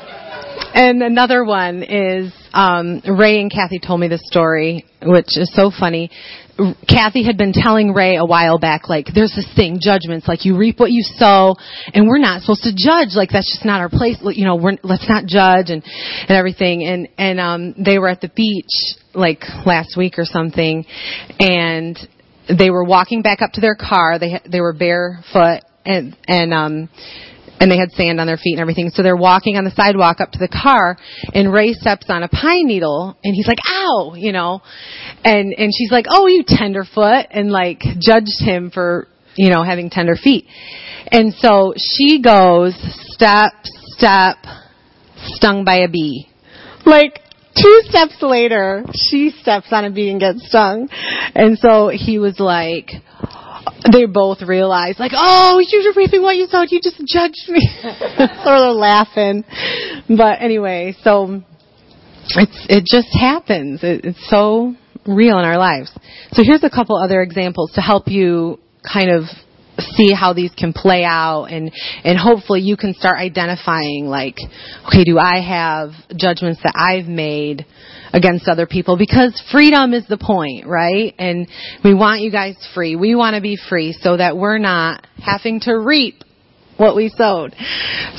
and 0.74 1.02
another 1.02 1.44
one 1.44 1.84
is 1.84 2.34
um 2.54 3.02
Ray 3.08 3.42
and 3.42 3.52
Kathy 3.52 3.80
told 3.80 4.00
me 4.00 4.08
this 4.08 4.22
story, 4.26 4.86
which 5.02 5.38
is 5.38 5.52
so 5.56 5.72
funny. 5.78 6.10
Kathy 6.90 7.24
had 7.24 7.38
been 7.38 7.54
telling 7.54 7.94
Ray 7.94 8.18
a 8.18 8.26
while 8.26 8.60
back, 8.60 8.90
like, 8.90 9.06
there's 9.16 9.32
this 9.34 9.50
thing, 9.56 9.80
judgments, 9.82 10.28
like 10.28 10.44
you 10.44 10.58
reap 10.58 10.78
what 10.78 10.92
you 10.92 11.04
sow, 11.04 11.56
and 11.94 12.06
we're 12.06 12.20
not 12.20 12.42
supposed 12.42 12.64
to 12.64 12.74
judge, 12.76 13.16
like 13.16 13.30
that's 13.30 13.50
just 13.50 13.64
not 13.64 13.80
our 13.80 13.88
place, 13.88 14.18
you 14.22 14.44
know, 14.44 14.58
we're, 14.58 14.74
let's 14.84 15.08
not 15.08 15.26
judge 15.26 15.70
and, 15.70 15.82
and 15.84 16.32
everything. 16.32 16.84
And, 16.84 17.08
and, 17.18 17.40
um, 17.40 17.76
they 17.78 17.98
were 17.98 18.10
at 18.10 18.20
the 18.20 18.28
beach, 18.36 18.66
like, 19.14 19.44
last 19.66 19.96
week 19.96 20.20
or 20.20 20.26
something, 20.26 20.86
and 21.40 21.98
they 22.50 22.70
were 22.70 22.84
walking 22.84 23.22
back 23.22 23.42
up 23.42 23.54
to 23.54 23.62
their 23.62 23.76
car, 23.76 24.20
they, 24.20 24.42
they 24.52 24.60
were 24.60 24.74
barefoot, 24.74 25.62
and, 25.86 26.18
and, 26.28 26.54
um, 26.54 26.90
and 27.60 27.70
they 27.70 27.78
had 27.78 27.92
sand 27.92 28.20
on 28.20 28.28
their 28.28 28.38
feet 28.38 28.54
and 28.54 28.62
everything. 28.62 28.90
So 28.90 29.04
they're 29.04 29.18
walking 29.18 29.58
on 29.58 29.66
the 29.66 29.72
sidewalk 29.72 30.22
up 30.22 30.32
to 30.32 30.40
the 30.40 30.48
car, 30.48 30.98
and 31.34 31.52
Ray 31.52 31.74
steps 31.74 32.06
on 32.10 32.24
a 32.24 32.30
pine 32.30 32.68
needle, 32.68 33.18
and 33.24 33.36
he's 33.36 33.48
like, 33.48 33.60
"Ow!" 33.68 34.14
You 34.16 34.32
know, 34.32 34.62
and 35.24 35.54
and 35.58 35.72
she's 35.76 35.92
like, 35.92 36.06
"Oh, 36.10 36.28
you 36.28 36.44
tenderfoot," 36.48 37.28
and 37.32 37.52
like 37.52 37.82
judged 38.00 38.40
him 38.40 38.72
for 38.72 39.08
you 39.36 39.50
know 39.50 39.64
having 39.64 39.90
tender 39.90 40.16
feet. 40.16 40.46
And 41.12 41.34
so 41.34 41.74
she 41.78 42.22
goes 42.22 42.76
step 43.14 43.54
step, 43.98 44.38
stung 45.18 45.64
by 45.66 45.78
a 45.78 45.90
bee, 45.90 46.28
like. 46.86 47.22
Two 47.60 47.82
steps 47.90 48.22
later, 48.22 48.86
she 48.94 49.32
steps 49.32 49.68
on 49.72 49.84
a 49.84 49.92
bee 49.92 50.12
and 50.12 50.20
gets 50.20 50.48
stung. 50.48 50.88
And 51.36 51.58
so 51.58 51.90
he 51.90 52.18
was 52.18 52.40
like, 52.40 52.92
they 53.92 54.06
both 54.06 54.42
realized, 54.42 55.00
like, 55.00 55.12
oh, 55.16 55.62
you're 55.72 55.94
reaping 55.96 56.22
what 56.22 56.36
you 56.36 56.48
sowed. 56.48 56.68
You 56.72 56.80
just 56.82 57.02
judged 57.08 57.48
me. 57.48 57.62
so 57.82 58.28
they're 58.46 58.72
laughing. 58.72 59.44
But 60.10 60.42
anyway, 60.42 60.96
so 61.02 61.42
it's 62.36 62.66
it 62.70 62.84
just 62.86 63.08
happens. 63.18 63.84
It, 63.84 64.06
it's 64.06 64.30
so 64.30 64.76
real 65.06 65.40
in 65.40 65.46
our 65.46 65.58
lives. 65.58 65.92
So 66.34 66.44
here's 66.44 66.64
a 66.64 66.70
couple 66.70 66.98
other 66.98 67.22
examples 67.22 67.72
to 67.74 67.82
help 67.82 68.08
you 68.08 68.60
kind 68.84 69.10
of 69.10 69.24
see 69.96 70.14
how 70.14 70.34
these 70.34 70.52
can 70.58 70.74
play 70.74 71.06
out 71.06 71.46
and 71.46 71.72
and 72.04 72.18
hopefully 72.18 72.60
you 72.60 72.76
can 72.76 72.94
start 72.94 73.16
identifying 73.16 74.08
like 74.08 74.36
okay 74.86 75.06
do 75.06 75.18
I 75.18 75.40
have 75.40 75.92
judgments 76.18 76.60
that 76.64 76.74
I've 76.76 77.08
made 77.08 77.66
against 78.14 78.48
other 78.48 78.66
people 78.66 78.98
because 78.98 79.42
freedom 79.52 79.94
is 79.94 80.06
the 80.08 80.18
point, 80.18 80.66
right? 80.66 81.14
And 81.18 81.48
we 81.84 81.94
want 81.94 82.22
you 82.22 82.32
guys 82.32 82.56
free. 82.74 82.96
We 82.96 83.16
want 83.16 83.36
to 83.36 83.42
be 83.42 83.58
free 83.70 83.94
so 83.94 84.18
that 84.18 84.38
we're 84.38 84.58
not 84.58 85.06
having 85.24 85.60
to 85.62 85.74
reap 85.74 86.24
what 86.78 86.96
we 86.96 87.10
sowed. 87.10 87.54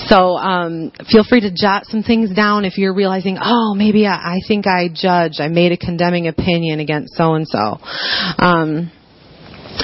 So 0.07 0.37
um, 0.37 0.93
feel 1.11 1.25
free 1.25 1.41
to 1.41 1.51
jot 1.51 1.87
some 1.87 2.03
things 2.03 2.35
down 2.35 2.65
if 2.65 2.77
you're 2.77 2.95
realizing, 2.95 3.39
oh, 3.43 3.75
maybe 3.75 4.07
I, 4.07 4.15
I 4.15 4.39
think 4.47 4.67
I 4.67 4.89
judged, 4.93 5.41
I 5.41 5.49
made 5.49 5.73
a 5.73 5.79
condemning 5.79 6.29
opinion 6.29 6.79
against 6.79 7.15
so 7.15 7.35
and 7.35 7.49
so. 7.49 7.79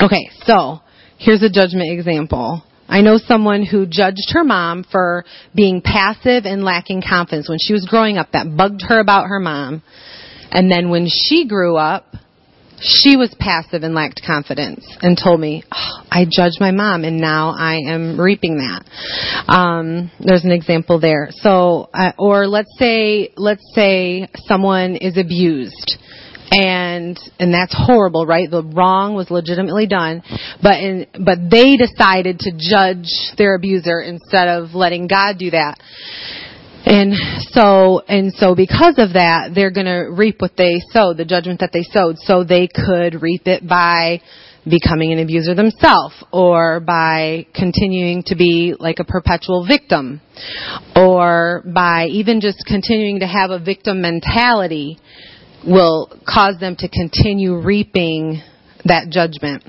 Okay, 0.03 0.29
so 0.45 0.81
here's 1.19 1.43
a 1.43 1.49
judgment 1.49 1.91
example. 1.91 2.63
I 2.89 3.01
know 3.01 3.19
someone 3.19 3.65
who 3.65 3.87
judged 3.87 4.31
her 4.33 4.45
mom 4.45 4.85
for 4.91 5.25
being 5.55 5.83
passive 5.83 6.45
and 6.45 6.65
lacking 6.65 7.03
confidence. 7.03 7.49
When 7.49 7.59
she 7.61 7.73
was 7.73 7.87
growing 7.89 8.19
up, 8.19 8.33
that 8.33 8.57
bugged 8.57 8.83
her 8.89 9.01
about 9.01 9.27
her 9.29 9.41
mom. 9.41 9.83
And 10.51 10.71
then 10.71 10.91
when 10.91 11.09
she 11.09 11.47
grew 11.49 11.77
up, 11.77 12.07
she 12.81 13.17
was 13.17 13.35
passive 13.39 13.83
and 13.83 13.95
lacked 13.95 14.21
confidence 14.25 14.87
and 15.01 15.19
told 15.23 15.41
me, 15.41 15.65
oh, 15.73 16.03
I 16.11 16.27
judged 16.31 16.61
my 16.61 16.73
mom 16.73 17.05
and 17.05 17.19
now 17.19 17.55
I 17.57 17.77
am 17.89 18.21
reaping 18.21 18.59
that. 18.59 18.85
Um, 19.49 20.11
there's 20.21 20.45
an 20.45 20.53
example 20.53 21.01
there. 21.01 21.29
So, 21.31 21.89
uh, 21.95 22.13
or 22.19 22.47
let's 22.47 22.71
say, 22.79 23.33
let's 23.37 23.65
say 23.75 24.29
someone 24.47 24.97
is 24.97 25.17
abused 25.17 25.97
and 26.51 27.19
and 27.39 27.53
that's 27.53 27.75
horrible, 27.77 28.27
right? 28.27 28.51
The 28.51 28.63
wrong 28.63 29.15
was 29.15 29.31
legitimately 29.31 29.87
done, 29.87 30.23
but 30.63 30.81
in, 30.81 31.07
but 31.25 31.39
they 31.51 31.77
decided 31.77 32.39
to 32.41 32.53
judge 32.57 33.11
their 33.37 33.57
abuser 33.57 34.01
instead 34.01 34.49
of 34.49 34.75
letting 34.75 35.07
God 35.07 35.39
do 35.39 35.51
that. 35.51 35.79
And 36.87 37.15
so, 37.51 37.99
and 38.07 38.33
so 38.33 38.55
because 38.55 38.95
of 38.99 39.15
that, 39.15 39.51
they're 39.57 39.73
going 39.73 39.87
to 39.87 40.09
reap 40.09 40.41
what 40.41 40.53
they 40.57 40.81
sowed, 40.93 41.17
the 41.17 41.25
judgment 41.25 41.59
that 41.59 41.71
they 41.73 41.83
sowed. 41.83 42.17
So 42.19 42.45
they 42.45 42.69
could 42.69 43.21
reap 43.21 43.43
it 43.47 43.67
by 43.67 44.21
becoming 44.69 45.13
an 45.13 45.19
abuser 45.19 45.55
themselves 45.55 46.15
or 46.33 46.79
by 46.79 47.47
continuing 47.55 48.23
to 48.27 48.37
be 48.37 48.75
like 48.79 49.01
a 49.01 49.05
perpetual 49.05 49.67
victim 49.67 50.21
or 50.95 51.65
by 51.67 52.07
even 52.07 52.41
just 52.41 52.65
continuing 52.67 53.21
to 53.21 53.27
have 53.27 53.51
a 53.51 53.59
victim 53.59 54.01
mentality 54.01 54.99
will 55.67 56.11
cause 56.27 56.59
them 56.61 56.77
to 56.79 56.89
continue 56.89 57.61
reaping 57.61 58.43
that 58.85 59.11
judgment. 59.11 59.65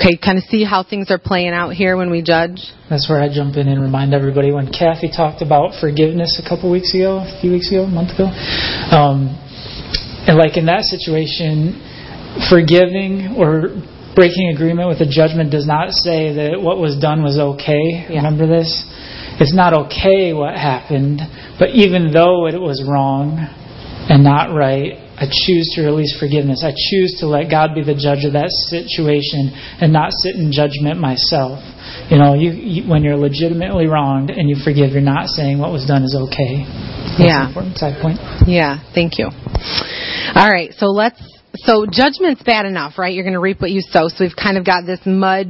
Okay, 0.00 0.16
kind 0.16 0.38
of 0.38 0.44
see 0.44 0.64
how 0.64 0.82
things 0.82 1.10
are 1.10 1.18
playing 1.18 1.52
out 1.52 1.74
here 1.74 1.96
when 1.96 2.10
we 2.10 2.22
judge. 2.22 2.56
That's 2.88 3.08
where 3.08 3.20
I 3.20 3.28
jump 3.28 3.56
in 3.56 3.68
and 3.68 3.82
remind 3.82 4.14
everybody 4.14 4.50
when 4.50 4.72
Kathy 4.72 5.12
talked 5.12 5.42
about 5.42 5.78
forgiveness 5.78 6.40
a 6.42 6.48
couple 6.48 6.70
weeks 6.70 6.94
ago, 6.94 7.20
a 7.20 7.40
few 7.40 7.52
weeks 7.52 7.68
ago, 7.68 7.84
a 7.84 7.86
month 7.86 8.16
ago. 8.16 8.24
Um, 8.24 9.36
and 10.24 10.38
like 10.38 10.56
in 10.56 10.64
that 10.66 10.88
situation, 10.88 11.76
forgiving 12.48 13.36
or 13.36 13.76
breaking 14.16 14.52
agreement 14.56 14.88
with 14.88 15.04
a 15.04 15.08
judgment 15.08 15.52
does 15.52 15.66
not 15.66 15.92
say 15.92 16.32
that 16.32 16.60
what 16.60 16.78
was 16.78 16.96
done 16.96 17.22
was 17.22 17.36
okay. 17.36 18.08
Yeah. 18.08 18.24
Remember 18.24 18.48
this? 18.48 18.68
It's 19.36 19.54
not 19.54 19.72
okay 19.86 20.32
what 20.32 20.54
happened, 20.56 21.20
but 21.58 21.70
even 21.76 22.12
though 22.12 22.48
it 22.48 22.60
was 22.60 22.84
wrong 22.88 23.59
and 24.10 24.24
not 24.24 24.50
right, 24.52 24.98
I 25.14 25.30
choose 25.30 25.70
to 25.76 25.86
release 25.86 26.18
forgiveness. 26.18 26.66
I 26.66 26.74
choose 26.74 27.14
to 27.20 27.30
let 27.30 27.48
God 27.48 27.78
be 27.78 27.86
the 27.86 27.94
judge 27.94 28.26
of 28.26 28.34
that 28.34 28.50
situation 28.66 29.54
and 29.78 29.92
not 29.92 30.10
sit 30.10 30.34
in 30.34 30.50
judgment 30.50 30.98
myself. 30.98 31.62
You 32.10 32.18
know, 32.18 32.34
you, 32.34 32.50
you 32.50 32.90
when 32.90 33.04
you're 33.06 33.16
legitimately 33.16 33.86
wronged 33.86 34.30
and 34.30 34.50
you 34.50 34.56
forgive, 34.64 34.90
you're 34.90 35.00
not 35.00 35.30
saying 35.30 35.62
what 35.62 35.70
was 35.70 35.86
done 35.86 36.02
is 36.02 36.18
okay. 36.26 36.66
That's 37.14 37.22
yeah. 37.22 37.46
important 37.46 37.78
side 37.78 38.02
point. 38.02 38.18
Yeah. 38.50 38.82
Thank 38.92 39.22
you. 39.22 39.30
All 39.30 40.50
right. 40.50 40.74
So 40.74 40.86
let's. 40.86 41.22
So 41.62 41.86
judgment's 41.86 42.42
bad 42.42 42.66
enough, 42.66 42.98
right? 42.98 43.14
You're 43.14 43.24
going 43.24 43.34
to 43.34 43.40
reap 43.40 43.60
what 43.60 43.70
you 43.70 43.82
sow. 43.82 44.08
So 44.08 44.24
we've 44.24 44.36
kind 44.36 44.56
of 44.56 44.64
got 44.64 44.86
this 44.86 45.00
mud, 45.04 45.46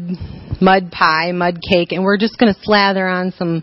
mud 0.60 0.90
pie, 0.90 1.32
mud 1.32 1.60
cake, 1.66 1.92
and 1.92 2.04
we're 2.04 2.18
just 2.18 2.38
going 2.38 2.52
to 2.52 2.60
slather 2.62 3.06
on 3.06 3.32
some 3.38 3.62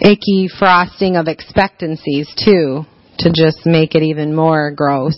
icky 0.00 0.48
frosting 0.58 1.16
of 1.16 1.28
expectancies 1.28 2.28
too 2.36 2.84
to 3.20 3.30
just 3.32 3.66
make 3.66 3.94
it 3.94 4.02
even 4.02 4.34
more 4.34 4.70
gross. 4.70 5.16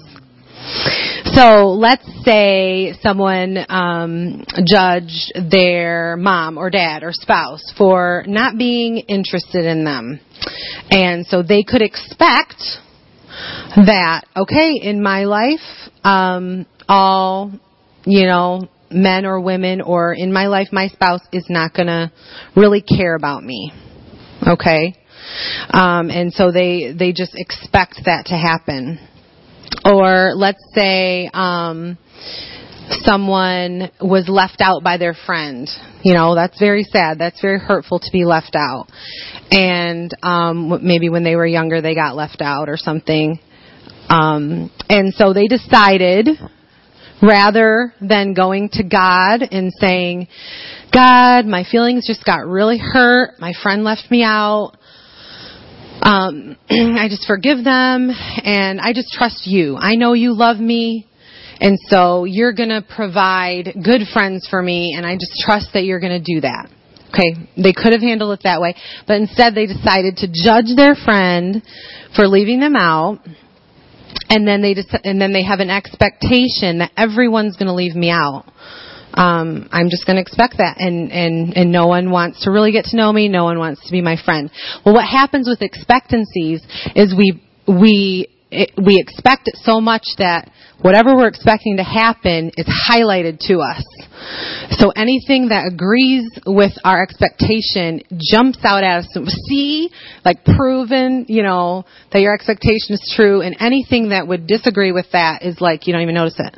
So 1.35 1.71
let's 1.71 2.07
say 2.25 2.95
someone 3.01 3.59
um, 3.69 4.45
judged 4.67 5.33
their 5.51 6.17
mom 6.17 6.59
or 6.59 6.71
dad 6.71 7.03
or 7.03 7.13
spouse 7.13 7.73
for 7.77 8.25
not 8.27 8.59
being 8.59 8.99
interested 8.99 9.65
in 9.65 9.85
them, 9.85 10.21
and 10.91 11.27
so 11.27 11.43
they 11.43 11.63
could 11.63 11.83
expect 11.83 12.63
that 13.77 14.25
okay 14.37 14.75
in 14.75 15.03
my 15.03 15.25
life, 15.25 15.91
um, 16.05 16.67
all 16.89 17.51
you 18.05 18.27
know 18.27 18.69
men 18.91 19.25
or 19.25 19.41
women 19.41 19.81
or 19.81 20.13
in 20.13 20.33
my 20.33 20.47
life 20.47 20.69
my 20.71 20.89
spouse 20.89 21.23
is 21.33 21.47
not 21.49 21.75
going 21.75 21.87
to 21.87 22.13
really 22.57 22.83
care 22.83 23.15
about 23.15 23.43
me. 23.43 23.73
Okay? 24.47 24.97
Um, 25.71 26.11
and 26.11 26.33
so 26.33 26.53
they, 26.53 26.93
they 26.97 27.13
just 27.13 27.33
expect 27.35 28.01
that 28.05 28.27
to 28.27 28.37
happen. 28.37 28.99
Or 29.85 30.33
let's 30.35 30.63
say, 30.75 31.31
um, 31.33 31.99
someone 33.05 33.91
was 34.01 34.29
left 34.29 34.61
out 34.61 34.83
by 34.83 34.97
their 34.97 35.15
friend. 35.27 35.69
You 36.03 36.15
know, 36.15 36.35
that's 36.35 36.59
very 36.59 36.85
sad. 36.85 37.19
That's 37.19 37.41
very 37.41 37.59
hurtful 37.59 37.99
to 38.01 38.11
be 38.13 38.25
left 38.25 38.55
out. 38.55 38.87
And 39.51 40.15
um, 40.23 40.81
maybe 40.83 41.09
when 41.09 41.25
they 41.25 41.37
were 41.37 41.47
younger, 41.47 41.81
they 41.81 41.95
got 41.95 42.17
left 42.17 42.41
out 42.41 42.69
or 42.69 42.77
something. 42.77 43.39
Um, 44.09 44.71
and 44.89 45.15
so 45.15 45.33
they 45.33 45.47
decided, 45.47 46.29
rather 47.23 47.95
than 48.01 48.35
going 48.35 48.69
to 48.75 48.83
God 48.83 49.43
and 49.51 49.73
saying, 49.79 50.29
God, 50.93 51.47
my 51.47 51.65
feelings 51.71 52.07
just 52.07 52.25
got 52.25 52.47
really 52.47 52.79
hurt. 52.79 53.39
My 53.39 53.55
friend 53.63 53.85
left 53.85 54.11
me 54.11 54.23
out. 54.23 54.73
Um, 56.03 56.57
I 56.71 57.07
just 57.09 57.27
forgive 57.27 57.65
them 57.65 58.11
and 58.11 58.81
I 58.81 58.93
just 58.93 59.13
trust 59.13 59.47
you. 59.47 59.77
I 59.77 59.95
know 59.95 60.13
you 60.15 60.37
love 60.37 60.59
me. 60.59 61.07
And 61.61 61.79
so 61.89 62.25
you're 62.25 62.53
going 62.53 62.71
to 62.71 62.83
provide 62.83 63.75
good 63.85 64.03
friends 64.13 64.49
for 64.51 64.61
me 64.61 64.95
and 64.97 65.07
I 65.07 65.15
just 65.15 65.33
trust 65.45 65.69
that 65.75 65.85
you're 65.85 66.01
going 66.01 66.21
to 66.21 66.35
do 66.35 66.41
that. 66.41 66.69
Okay, 67.11 67.47
they 67.63 67.73
could 67.73 67.93
have 67.93 68.01
handled 68.01 68.39
it 68.39 68.43
that 68.45 68.61
way, 68.61 68.75
but 69.07 69.17
instead 69.17 69.55
they 69.55 69.67
decided 69.67 70.17
to 70.17 70.29
judge 70.33 70.75
their 70.75 70.95
friend 70.95 71.63
for 72.17 72.27
leaving 72.27 72.59
them 72.59 72.75
out. 72.75 73.21
And 74.31 74.49
then 74.49 74.63
they 74.63 74.73
just, 74.73 74.89
and 75.05 75.21
then 75.21 75.33
they 75.33 75.45
have 75.45 75.61
an 75.61 75.69
expectation 75.69 76.79
that 76.79 76.91
everyone's 76.97 77.57
going 77.57 77.67
to 77.67 77.75
leave 77.75 77.95
me 77.95 78.11
out 78.11 78.47
um, 79.15 79.69
I'm 79.73 79.91
just 79.91 80.07
going 80.07 80.17
to 80.17 80.23
expect 80.23 80.59
that, 80.59 80.77
and 80.79 81.13
and 81.13 81.57
and 81.57 81.73
no 81.73 81.87
one 81.87 82.11
wants 82.11 82.45
to 82.45 82.51
really 82.51 82.73
get 82.73 82.87
to 82.87 82.97
know 82.97 83.13
me. 83.13 83.29
No 83.29 83.45
one 83.45 83.59
wants 83.59 83.85
to 83.87 83.93
be 83.93 84.01
my 84.01 84.17
friend. 84.23 84.51
Well, 84.85 84.95
what 84.95 85.07
happens 85.07 85.49
with 85.49 85.63
expectancies 85.63 86.63
is 86.95 87.15
we 87.15 87.43
we 87.67 88.29
it, 88.53 88.71
we 88.77 89.01
expect 89.01 89.49
it 89.49 89.57
so 89.63 89.81
much 89.81 90.05
that 90.19 90.51
whatever 90.83 91.17
we're 91.17 91.29
expecting 91.29 91.79
to 91.79 91.85
happen 91.85 92.51
is 92.57 92.67
highlighted 92.67 93.39
to 93.49 93.61
us. 93.61 93.83
So 94.79 94.91
anything 94.91 95.49
that 95.49 95.67
agrees 95.73 96.29
with 96.47 96.73
our 96.85 97.03
expectation 97.03 98.03
jumps 98.21 98.59
out 98.63 98.85
at 98.85 99.01
us. 99.01 99.19
See, 99.49 99.91
like 100.25 100.45
proven, 100.45 101.27
you 101.29 101.43
know, 101.43 101.85
that 102.13 102.21
your 102.21 102.35
expectation 102.35 102.95
is 102.95 103.13
true, 103.17 103.41
and 103.41 103.57
anything 103.59 104.11
that 104.11 104.29
would 104.29 104.47
disagree 104.47 104.93
with 104.93 105.07
that 105.13 105.43
is 105.43 105.61
like 105.61 105.87
you 105.87 105.93
don't 105.93 106.03
even 106.03 106.15
notice 106.15 106.39
it. 106.39 106.57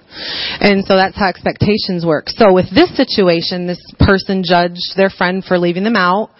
And 0.61 0.85
so 0.85 0.97
that's 0.97 1.17
how 1.17 1.29
expectations 1.29 2.05
work. 2.05 2.29
So 2.29 2.53
with 2.53 2.67
this 2.75 2.95
situation, 2.97 3.67
this 3.67 3.81
person 3.99 4.43
judged 4.47 4.97
their 4.97 5.11
friend 5.11 5.45
for 5.45 5.59
leaving 5.59 5.85
them 5.85 5.97
out, 5.97 6.31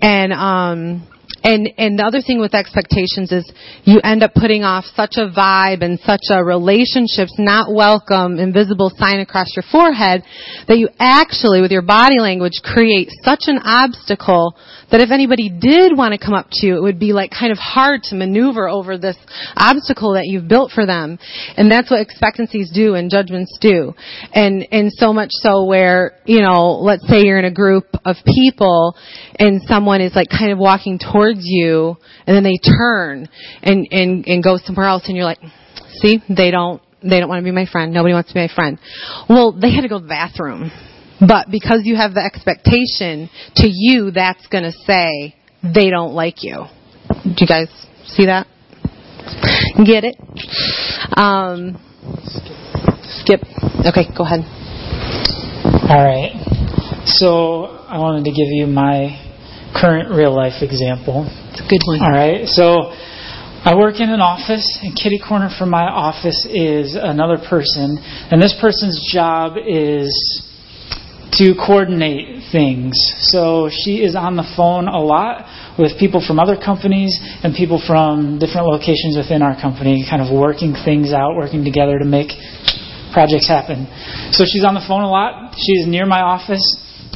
and 0.00 0.32
um, 0.32 1.08
and 1.44 1.68
and 1.78 1.98
the 1.98 2.04
other 2.04 2.20
thing 2.20 2.40
with 2.40 2.54
expectations 2.54 3.30
is 3.30 3.44
you 3.84 4.00
end 4.02 4.22
up 4.22 4.32
putting 4.34 4.64
off 4.64 4.84
such 4.96 5.14
a 5.16 5.28
vibe 5.28 5.84
and 5.84 6.00
such 6.00 6.32
a 6.32 6.42
relationships 6.42 7.36
not 7.38 7.72
welcome 7.72 8.38
invisible 8.38 8.90
sign 8.96 9.20
across 9.20 9.54
your 9.54 9.64
forehead 9.70 10.24
that 10.66 10.78
you 10.78 10.88
actually 10.98 11.60
with 11.60 11.70
your 11.70 11.82
body 11.82 12.18
language 12.18 12.64
create 12.64 13.08
such 13.22 13.44
an 13.46 13.58
obstacle 13.62 14.56
that 14.94 15.02
if 15.02 15.10
anybody 15.10 15.50
did 15.50 15.90
want 15.98 16.14
to 16.14 16.24
come 16.24 16.34
up 16.34 16.46
to 16.52 16.66
you, 16.68 16.76
it 16.76 16.80
would 16.80 17.00
be 17.00 17.12
like 17.12 17.32
kind 17.34 17.50
of 17.50 17.58
hard 17.58 18.00
to 18.04 18.14
maneuver 18.14 18.68
over 18.68 18.96
this 18.96 19.16
obstacle 19.56 20.14
that 20.14 20.22
you've 20.26 20.46
built 20.46 20.70
for 20.70 20.86
them. 20.86 21.18
And 21.56 21.66
that's 21.68 21.90
what 21.90 21.98
expectancies 22.00 22.70
do 22.72 22.94
and 22.94 23.10
judgments 23.10 23.58
do. 23.60 23.92
And, 24.32 24.64
and 24.70 24.92
so 24.92 25.12
much 25.12 25.30
so 25.32 25.64
where, 25.64 26.20
you 26.26 26.42
know, 26.42 26.78
let's 26.78 27.02
say 27.08 27.22
you're 27.24 27.40
in 27.40 27.44
a 27.44 27.50
group 27.50 27.86
of 28.04 28.14
people 28.24 28.94
and 29.36 29.60
someone 29.66 30.00
is 30.00 30.14
like 30.14 30.28
kind 30.28 30.52
of 30.52 30.58
walking 30.58 31.00
towards 31.00 31.33
you 31.40 31.96
and 32.26 32.36
then 32.36 32.44
they 32.44 32.58
turn 32.58 33.28
and, 33.62 33.86
and, 33.90 34.26
and 34.26 34.42
go 34.42 34.58
somewhere 34.64 34.86
else 34.86 35.04
and 35.06 35.16
you're 35.16 35.26
like, 35.26 35.40
see, 36.00 36.20
they 36.28 36.50
don't, 36.50 36.82
they 37.02 37.20
don't 37.20 37.28
want 37.28 37.40
to 37.40 37.44
be 37.44 37.50
my 37.50 37.66
friend. 37.66 37.92
Nobody 37.92 38.14
wants 38.14 38.28
to 38.30 38.34
be 38.34 38.40
my 38.40 38.54
friend. 38.54 38.78
Well, 39.28 39.52
they 39.52 39.72
had 39.72 39.82
to 39.82 39.88
go 39.88 39.98
to 39.98 40.02
the 40.02 40.08
bathroom 40.08 40.70
but 41.20 41.50
because 41.50 41.82
you 41.84 41.96
have 41.96 42.14
the 42.14 42.24
expectation, 42.24 43.30
to 43.56 43.68
you, 43.68 44.10
that's 44.10 44.46
going 44.48 44.64
to 44.64 44.72
say 44.72 45.34
they 45.62 45.90
don't 45.90 46.14
like 46.14 46.42
you. 46.42 46.64
Do 47.24 47.36
you 47.38 47.46
guys 47.46 47.68
see 48.06 48.26
that? 48.26 48.46
Get 49.84 50.04
it? 50.04 50.16
Um, 51.16 51.80
skip. 53.22 53.40
Okay, 53.86 54.08
go 54.16 54.24
ahead. 54.24 54.40
All 55.88 56.04
right. 56.04 56.32
So 57.06 57.64
I 57.88 57.98
wanted 57.98 58.24
to 58.24 58.30
give 58.30 58.48
you 58.50 58.66
my 58.66 59.23
current 59.74 60.10
real 60.10 60.34
life 60.34 60.62
example. 60.62 61.26
It's 61.50 61.60
a 61.60 61.68
good 61.68 61.82
one. 61.84 62.00
All 62.00 62.14
right. 62.14 62.46
So 62.46 62.94
I 63.64 63.74
work 63.74 64.00
in 64.00 64.10
an 64.10 64.20
office, 64.20 64.64
and 64.82 64.94
kitty 64.94 65.18
corner 65.18 65.50
from 65.58 65.70
my 65.70 65.84
office 65.84 66.46
is 66.48 66.94
another 66.94 67.38
person, 67.38 67.98
and 68.30 68.40
this 68.40 68.54
person's 68.60 69.00
job 69.10 69.56
is 69.56 70.12
to 71.40 71.54
coordinate 71.58 72.46
things. 72.52 72.94
So 73.32 73.68
she 73.72 74.04
is 74.04 74.14
on 74.14 74.36
the 74.36 74.46
phone 74.54 74.86
a 74.86 75.00
lot 75.00 75.48
with 75.78 75.98
people 75.98 76.22
from 76.22 76.38
other 76.38 76.54
companies 76.54 77.18
and 77.42 77.54
people 77.54 77.82
from 77.82 78.38
different 78.38 78.70
locations 78.70 79.16
within 79.16 79.42
our 79.42 79.58
company, 79.58 80.06
kind 80.06 80.22
of 80.22 80.30
working 80.30 80.78
things 80.84 81.10
out, 81.10 81.34
working 81.34 81.64
together 81.64 81.98
to 81.98 82.04
make 82.04 82.30
projects 83.10 83.48
happen. 83.48 83.90
So 84.30 84.44
she's 84.46 84.62
on 84.62 84.74
the 84.74 84.84
phone 84.86 85.02
a 85.02 85.10
lot. 85.10 85.54
She's 85.58 85.86
near 85.86 86.06
my 86.06 86.22
office. 86.22 86.62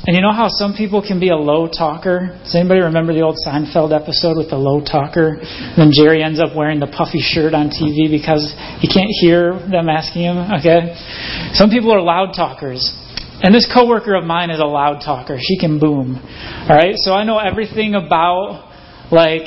And 0.08 0.16
you 0.16 0.22
know 0.22 0.32
how 0.32 0.48
some 0.48 0.72
people 0.72 1.04
can 1.04 1.20
be 1.20 1.28
a 1.28 1.36
low 1.36 1.68
talker? 1.68 2.40
Does 2.40 2.56
anybody 2.56 2.80
remember 2.80 3.12
the 3.12 3.20
old 3.20 3.36
Seinfeld 3.44 3.92
episode 3.92 4.38
with 4.38 4.48
the 4.48 4.56
low 4.56 4.80
talker? 4.80 5.36
And 5.36 5.76
then 5.76 5.90
Jerry 5.92 6.24
ends 6.24 6.40
up 6.40 6.56
wearing 6.56 6.80
the 6.80 6.88
puffy 6.88 7.20
shirt 7.20 7.52
on 7.52 7.68
TV 7.68 8.08
because 8.08 8.56
he 8.80 8.88
can't 8.88 9.12
hear 9.20 9.52
them 9.68 9.92
asking 9.92 10.32
him. 10.32 10.38
Okay? 10.64 10.96
Some 11.52 11.68
people 11.68 11.92
are 11.92 12.00
loud 12.00 12.32
talkers. 12.32 12.88
And 13.44 13.54
this 13.54 13.68
coworker 13.68 14.16
of 14.16 14.24
mine 14.24 14.48
is 14.48 14.60
a 14.60 14.64
loud 14.64 15.04
talker. 15.04 15.36
She 15.36 15.60
can 15.60 15.78
boom. 15.78 16.16
All 16.16 16.72
right? 16.74 16.96
So 16.96 17.12
I 17.12 17.24
know 17.24 17.36
everything 17.36 17.92
about 17.94 18.64
like 19.12 19.44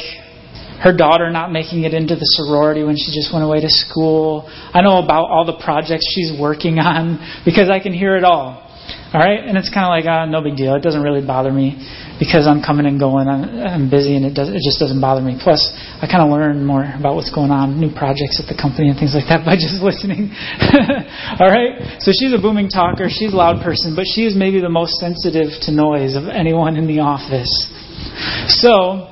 her 0.85 0.95
daughter 0.95 1.31
not 1.31 1.51
making 1.51 1.89
it 1.89 1.95
into 1.95 2.13
the 2.13 2.29
sorority 2.37 2.83
when 2.83 2.97
she 2.97 3.09
just 3.09 3.33
went 3.33 3.43
away 3.43 3.61
to 3.61 3.69
school. 3.69 4.45
I 4.45 4.81
know 4.81 5.01
about 5.01 5.25
all 5.25 5.43
the 5.43 5.57
projects 5.57 6.05
she's 6.13 6.31
working 6.39 6.77
on 6.77 7.17
because 7.45 7.71
I 7.73 7.79
can 7.79 7.93
hear 7.93 8.15
it 8.15 8.23
all. 8.23 8.67
All 9.13 9.19
right, 9.19 9.43
and 9.43 9.57
it's 9.57 9.67
kind 9.67 9.83
of 9.83 9.91
like 9.91 10.07
uh, 10.07 10.25
no 10.25 10.39
big 10.39 10.55
deal. 10.55 10.75
It 10.75 10.83
doesn't 10.83 11.03
really 11.03 11.25
bother 11.25 11.51
me 11.51 11.75
because 12.15 12.47
I'm 12.47 12.63
coming 12.63 12.85
and 12.85 12.95
going. 12.99 13.27
I'm, 13.27 13.43
I'm 13.59 13.85
busy, 13.89 14.15
and 14.15 14.23
it 14.23 14.31
does. 14.31 14.47
It 14.47 14.63
just 14.63 14.79
doesn't 14.79 14.99
bother 14.99 15.19
me. 15.19 15.35
Plus, 15.35 15.59
I 15.99 16.07
kind 16.07 16.23
of 16.23 16.31
learn 16.31 16.63
more 16.63 16.87
about 16.87 17.19
what's 17.19 17.33
going 17.33 17.51
on, 17.51 17.75
new 17.75 17.91
projects 17.91 18.39
at 18.39 18.47
the 18.47 18.55
company 18.55 18.87
and 18.87 18.95
things 18.95 19.11
like 19.11 19.27
that 19.27 19.43
by 19.47 19.59
just 19.59 19.83
listening. 19.83 20.31
All 21.41 21.51
right. 21.51 21.99
So 21.99 22.15
she's 22.15 22.31
a 22.31 22.39
booming 22.39 22.71
talker. 22.71 23.11
She's 23.11 23.33
a 23.33 23.39
loud 23.39 23.59
person, 23.59 23.95
but 23.95 24.07
she 24.07 24.23
is 24.23 24.35
maybe 24.35 24.63
the 24.63 24.71
most 24.71 24.95
sensitive 24.99 25.51
to 25.67 25.75
noise 25.75 26.15
of 26.15 26.31
anyone 26.31 26.79
in 26.79 26.87
the 26.87 27.03
office. 27.03 27.51
So, 28.63 29.11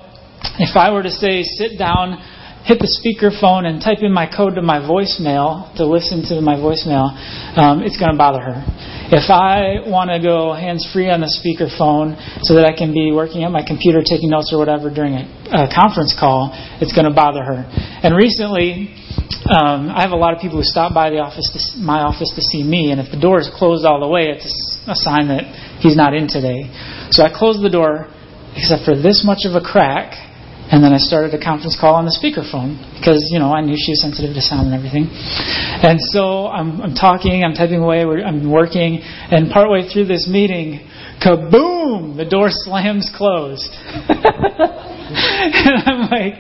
if 0.64 0.80
I 0.80 0.92
were 0.92 1.04
to 1.04 1.12
say, 1.12 1.44
sit 1.44 1.78
down 1.78 2.24
hit 2.70 2.78
the 2.78 2.92
speakerphone 2.92 3.66
and 3.66 3.82
type 3.82 4.00
in 4.02 4.14
my 4.14 4.30
code 4.30 4.54
to 4.56 4.62
my 4.62 4.78
voicemail 4.78 5.74
to 5.76 5.86
listen 5.86 6.22
to 6.22 6.42
my 6.42 6.54
voicemail, 6.54 7.16
um, 7.58 7.82
it's 7.82 7.98
going 7.98 8.12
to 8.12 8.18
bother 8.18 8.42
her. 8.42 8.62
If 9.10 9.34
I 9.34 9.82
want 9.90 10.14
to 10.14 10.22
go 10.22 10.54
hands 10.54 10.86
free 10.94 11.10
on 11.10 11.18
the 11.18 11.34
speakerphone 11.34 12.14
so 12.46 12.54
that 12.54 12.62
I 12.62 12.78
can 12.78 12.94
be 12.94 13.10
working 13.10 13.42
at 13.42 13.50
my 13.50 13.66
computer 13.66 14.06
taking 14.06 14.30
notes 14.30 14.54
or 14.54 14.62
whatever 14.62 14.94
during 14.94 15.18
a, 15.18 15.26
a 15.50 15.66
conference 15.74 16.14
call, 16.14 16.54
it's 16.78 16.94
going 16.94 17.10
to 17.10 17.16
bother 17.18 17.42
her. 17.42 17.66
And 18.06 18.14
recently, 18.14 18.94
um, 19.50 19.90
I 19.90 20.06
have 20.06 20.14
a 20.14 20.20
lot 20.20 20.38
of 20.38 20.40
people 20.46 20.62
who 20.62 20.68
stop 20.68 20.94
by 20.94 21.10
the 21.10 21.26
office, 21.26 21.50
to, 21.58 21.82
my 21.82 22.06
office, 22.06 22.30
to 22.38 22.42
see 22.46 22.62
me, 22.62 22.94
and 22.94 23.02
if 23.02 23.10
the 23.10 23.18
door 23.18 23.42
is 23.42 23.50
closed 23.50 23.82
all 23.82 23.98
the 23.98 24.08
way, 24.08 24.30
it's 24.30 24.46
a 24.86 24.94
sign 24.94 25.34
that 25.34 25.50
he's 25.82 25.98
not 25.98 26.14
in 26.14 26.30
today. 26.30 26.70
So 27.10 27.26
I 27.26 27.34
close 27.34 27.58
the 27.58 27.74
door, 27.74 28.14
except 28.54 28.86
for 28.86 28.94
this 28.94 29.26
much 29.26 29.50
of 29.50 29.58
a 29.58 29.64
crack, 29.66 30.14
and 30.72 30.84
then 30.84 30.94
I 30.94 31.02
started 31.02 31.34
a 31.34 31.40
conference 31.42 31.74
call 31.74 31.96
on 31.96 32.06
the 32.06 32.14
speakerphone 32.14 32.78
because, 32.94 33.26
you 33.34 33.40
know, 33.40 33.50
I 33.50 33.62
knew 33.62 33.74
she 33.74 33.94
was 33.94 34.02
sensitive 34.02 34.36
to 34.38 34.42
sound 34.42 34.68
and 34.70 34.78
everything. 34.78 35.10
And 35.10 35.98
so 36.14 36.46
I'm, 36.46 36.80
I'm 36.82 36.94
talking, 36.94 37.44
I'm 37.44 37.56
typing 37.58 37.82
away, 37.82 38.06
I'm 38.06 38.52
working, 38.52 39.02
and 39.02 39.50
partway 39.50 39.90
through 39.90 40.06
this 40.06 40.30
meeting, 40.30 40.86
kaboom! 41.26 42.18
The 42.18 42.26
door 42.30 42.54
slams 42.54 43.10
closed. 43.18 43.74
and 43.82 44.22
I'm 45.90 46.02
like, 46.06 46.38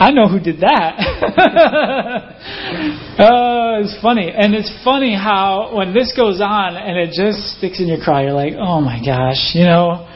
I 0.00 0.10
know 0.10 0.28
who 0.28 0.40
did 0.40 0.60
that. 0.60 0.96
oh, 3.20 3.80
it's 3.84 4.00
funny. 4.00 4.32
And 4.32 4.54
it's 4.54 4.72
funny 4.82 5.14
how 5.14 5.76
when 5.76 5.92
this 5.92 6.14
goes 6.16 6.40
on 6.40 6.76
and 6.76 6.96
it 6.96 7.12
just 7.12 7.58
sticks 7.58 7.78
in 7.78 7.88
your 7.88 7.98
craw, 8.00 8.22
you're 8.22 8.32
like, 8.32 8.54
oh 8.56 8.80
my 8.80 9.04
gosh, 9.04 9.50
you 9.52 9.64
know 9.64 10.08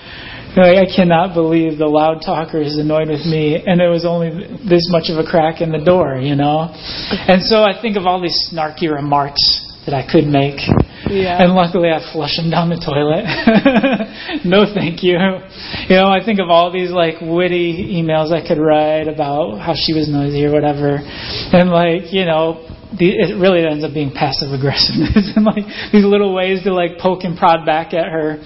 like, 0.56 0.76
I 0.76 0.86
cannot 0.86 1.34
believe 1.34 1.78
the 1.78 1.86
loud 1.86 2.22
talker 2.24 2.60
is 2.60 2.78
annoyed 2.78 3.08
with 3.08 3.24
me, 3.26 3.62
and 3.64 3.78
there 3.78 3.90
was 3.90 4.04
only 4.04 4.30
this 4.68 4.88
much 4.90 5.08
of 5.08 5.18
a 5.18 5.26
crack 5.28 5.60
in 5.60 5.70
the 5.70 5.82
door, 5.82 6.16
you 6.16 6.34
know? 6.34 6.72
And 7.28 7.42
so 7.42 7.62
I 7.62 7.80
think 7.80 7.96
of 7.96 8.06
all 8.06 8.20
these 8.20 8.50
snarky 8.52 8.90
remarks 8.90 9.40
that 9.86 9.94
I 9.94 10.04
could 10.04 10.26
make. 10.26 10.60
Yeah. 11.08 11.40
And 11.40 11.54
luckily 11.54 11.88
I 11.88 11.98
flush 12.12 12.36
them 12.36 12.50
down 12.50 12.68
the 12.68 12.78
toilet. 12.78 13.24
no 14.44 14.68
thank 14.68 15.02
you. 15.02 15.16
You 15.88 15.96
know, 15.96 16.08
I 16.08 16.22
think 16.24 16.38
of 16.38 16.50
all 16.50 16.70
these 16.70 16.90
like 16.90 17.20
witty 17.20 17.96
emails 17.96 18.30
I 18.30 18.46
could 18.46 18.60
write 18.60 19.08
about 19.08 19.58
how 19.58 19.74
she 19.74 19.92
was 19.94 20.08
noisy 20.08 20.44
or 20.44 20.52
whatever. 20.52 21.00
And 21.00 21.70
like, 21.70 22.12
you 22.12 22.24
know, 22.24 22.68
the, 22.92 23.08
it 23.08 23.38
really 23.40 23.64
ends 23.64 23.84
up 23.84 23.94
being 23.94 24.12
passive 24.12 24.52
aggressiveness 24.52 25.32
and 25.36 25.46
like 25.46 25.64
these 25.92 26.04
little 26.04 26.34
ways 26.34 26.62
to 26.64 26.74
like 26.74 26.98
poke 26.98 27.24
and 27.24 27.38
prod 27.38 27.64
back 27.64 27.94
at 27.94 28.06
her. 28.06 28.38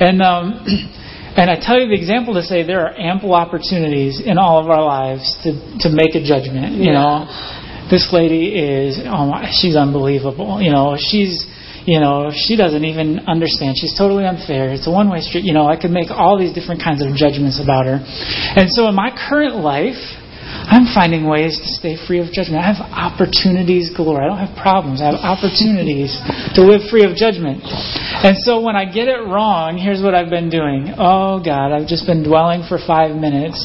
And 0.00 0.20
um 0.20 0.62
and 1.36 1.50
I 1.50 1.58
tell 1.58 1.80
you 1.80 1.88
the 1.88 1.98
example 1.98 2.34
to 2.34 2.42
say 2.42 2.62
there 2.62 2.86
are 2.86 2.94
ample 2.94 3.34
opportunities 3.34 4.22
in 4.24 4.38
all 4.38 4.62
of 4.62 4.70
our 4.70 4.82
lives 4.82 5.34
to, 5.42 5.52
to 5.82 5.88
make 5.90 6.14
a 6.14 6.22
judgment. 6.22 6.78
You 6.78 6.94
yeah. 6.94 6.98
know, 6.98 7.90
this 7.90 8.08
lady 8.12 8.54
is, 8.54 8.98
oh 9.04 9.26
my, 9.26 9.50
she's 9.50 9.74
unbelievable. 9.74 10.62
You 10.62 10.70
know, 10.70 10.96
she's, 10.96 11.44
you 11.84 11.98
know, 11.98 12.30
she 12.30 12.56
doesn't 12.56 12.84
even 12.84 13.26
understand. 13.26 13.76
She's 13.76 13.96
totally 13.98 14.24
unfair. 14.24 14.70
It's 14.70 14.86
a 14.86 14.94
one 14.94 15.10
way 15.10 15.20
street. 15.20 15.44
You 15.44 15.52
know, 15.52 15.66
I 15.66 15.74
could 15.74 15.90
make 15.90 16.10
all 16.10 16.38
these 16.38 16.54
different 16.54 16.80
kinds 16.80 17.02
of 17.02 17.10
judgments 17.18 17.60
about 17.60 17.86
her. 17.86 17.98
And 18.00 18.70
so 18.70 18.88
in 18.88 18.94
my 18.94 19.10
current 19.10 19.56
life, 19.56 20.00
I'm 20.64 20.88
finding 20.94 21.28
ways 21.28 21.56
to 21.60 21.68
stay 21.76 21.96
free 22.06 22.20
of 22.20 22.32
judgment. 22.32 22.64
I 22.64 22.72
have 22.72 22.80
opportunities 22.88 23.92
galore. 23.94 24.22
I 24.22 24.26
don't 24.26 24.40
have 24.40 24.56
problems. 24.56 25.00
I 25.00 25.12
have 25.12 25.20
opportunities 25.20 26.16
to 26.56 26.64
live 26.64 26.88
free 26.88 27.04
of 27.04 27.16
judgment. 27.16 27.60
And 27.64 28.38
so 28.38 28.60
when 28.60 28.74
I 28.74 28.88
get 28.88 29.08
it 29.08 29.20
wrong, 29.28 29.76
here's 29.76 30.00
what 30.00 30.14
I've 30.14 30.30
been 30.30 30.48
doing. 30.48 30.94
Oh 30.96 31.42
God, 31.44 31.72
I've 31.72 31.86
just 31.86 32.06
been 32.06 32.24
dwelling 32.24 32.64
for 32.68 32.78
five 32.80 33.14
minutes 33.14 33.60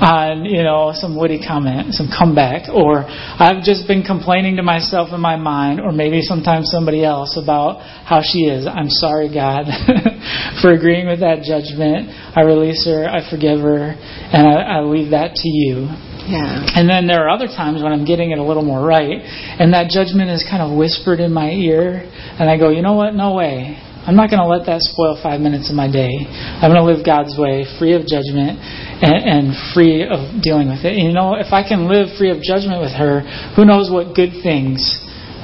on 0.00 0.44
you 0.44 0.62
know 0.62 0.92
some 0.94 1.18
witty 1.18 1.42
comment, 1.42 1.94
some 1.94 2.06
comeback, 2.06 2.68
or 2.70 3.04
I've 3.08 3.62
just 3.64 3.86
been 3.88 4.02
complaining 4.02 4.56
to 4.56 4.62
myself 4.62 5.10
in 5.12 5.20
my 5.20 5.36
mind, 5.36 5.80
or 5.80 5.92
maybe 5.92 6.22
sometimes 6.22 6.70
somebody 6.70 7.04
else 7.04 7.38
about 7.40 7.80
how 7.80 8.22
she 8.22 8.46
is. 8.46 8.66
I'm 8.66 8.88
sorry, 8.88 9.32
God, 9.32 9.66
for 10.62 10.72
agreeing 10.72 11.06
with 11.06 11.20
that 11.20 11.42
judgment. 11.42 12.10
I 12.10 12.42
release 12.42 12.86
her, 12.86 13.08
I 13.08 13.28
forgive 13.28 13.60
her, 13.60 13.96
and 13.98 14.46
I, 14.46 14.78
I 14.78 14.80
leave 14.82 15.10
that 15.10 15.34
to 15.34 15.48
you. 15.48 15.88
Yeah. 16.28 16.76
And 16.76 16.88
then 16.88 17.06
there 17.06 17.24
are 17.24 17.30
other 17.30 17.48
times 17.48 17.82
when 17.82 17.92
I'm 17.92 18.04
getting 18.04 18.32
it 18.32 18.38
a 18.38 18.44
little 18.44 18.64
more 18.64 18.84
right, 18.84 19.16
and 19.16 19.72
that 19.72 19.88
judgment 19.88 20.28
is 20.30 20.44
kind 20.44 20.60
of 20.60 20.76
whispered 20.76 21.20
in 21.20 21.32
my 21.32 21.50
ear, 21.50 22.04
and 22.04 22.50
I 22.50 22.58
go, 22.58 22.68
you 22.68 22.82
know 22.82 22.94
what? 22.94 23.14
No 23.14 23.34
way. 23.34 23.80
I'm 24.04 24.16
not 24.16 24.32
going 24.32 24.40
to 24.40 24.48
let 24.48 24.64
that 24.64 24.80
spoil 24.80 25.20
five 25.20 25.40
minutes 25.40 25.68
of 25.68 25.76
my 25.76 25.84
day. 25.84 26.08
I'm 26.08 26.72
going 26.72 26.80
to 26.80 26.88
live 26.88 27.04
God's 27.04 27.36
way, 27.36 27.68
free 27.76 27.92
of 27.92 28.08
judgment 28.08 28.56
and, 29.04 29.20
and 29.20 29.44
free 29.76 30.00
of 30.00 30.40
dealing 30.40 30.72
with 30.72 30.80
it. 30.84 30.96
And 30.96 31.04
you 31.04 31.12
know, 31.12 31.36
if 31.36 31.52
I 31.52 31.60
can 31.60 31.92
live 31.92 32.16
free 32.16 32.32
of 32.32 32.40
judgment 32.40 32.80
with 32.80 32.96
her, 32.96 33.20
who 33.52 33.68
knows 33.68 33.92
what 33.92 34.16
good 34.16 34.32
things 34.40 34.80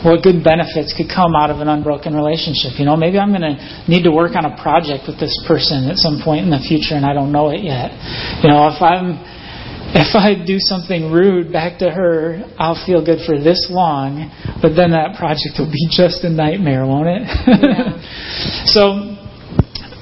what 0.04 0.20
good 0.20 0.44
benefits 0.44 0.92
could 0.92 1.08
come 1.08 1.32
out 1.32 1.48
of 1.48 1.64
an 1.64 1.68
unbroken 1.68 2.12
relationship. 2.12 2.76
You 2.76 2.84
know, 2.84 2.92
maybe 2.92 3.16
I'm 3.16 3.32
going 3.32 3.56
to 3.56 3.56
need 3.88 4.04
to 4.04 4.12
work 4.12 4.36
on 4.36 4.44
a 4.44 4.52
project 4.60 5.08
with 5.08 5.16
this 5.16 5.32
person 5.48 5.88
at 5.88 5.96
some 5.96 6.20
point 6.20 6.44
in 6.44 6.52
the 6.52 6.60
future 6.60 6.92
and 6.92 7.08
I 7.08 7.16
don't 7.16 7.32
know 7.32 7.48
it 7.48 7.64
yet. 7.64 7.88
You 8.44 8.52
know, 8.52 8.68
if 8.68 8.84
I'm 8.84 9.16
if 9.96 10.14
I 10.18 10.34
do 10.34 10.58
something 10.58 11.12
rude 11.12 11.52
back 11.52 11.78
to 11.78 11.88
her, 11.88 12.42
I'll 12.58 12.78
feel 12.84 13.04
good 13.04 13.22
for 13.24 13.38
this 13.38 13.68
long, 13.70 14.26
but 14.60 14.74
then 14.74 14.90
that 14.90 15.14
project 15.14 15.54
will 15.54 15.70
be 15.70 15.86
just 15.90 16.24
a 16.24 16.30
nightmare, 16.30 16.84
won't 16.84 17.06
it? 17.06 17.22
Yeah. 17.22 17.94
so 18.74 19.14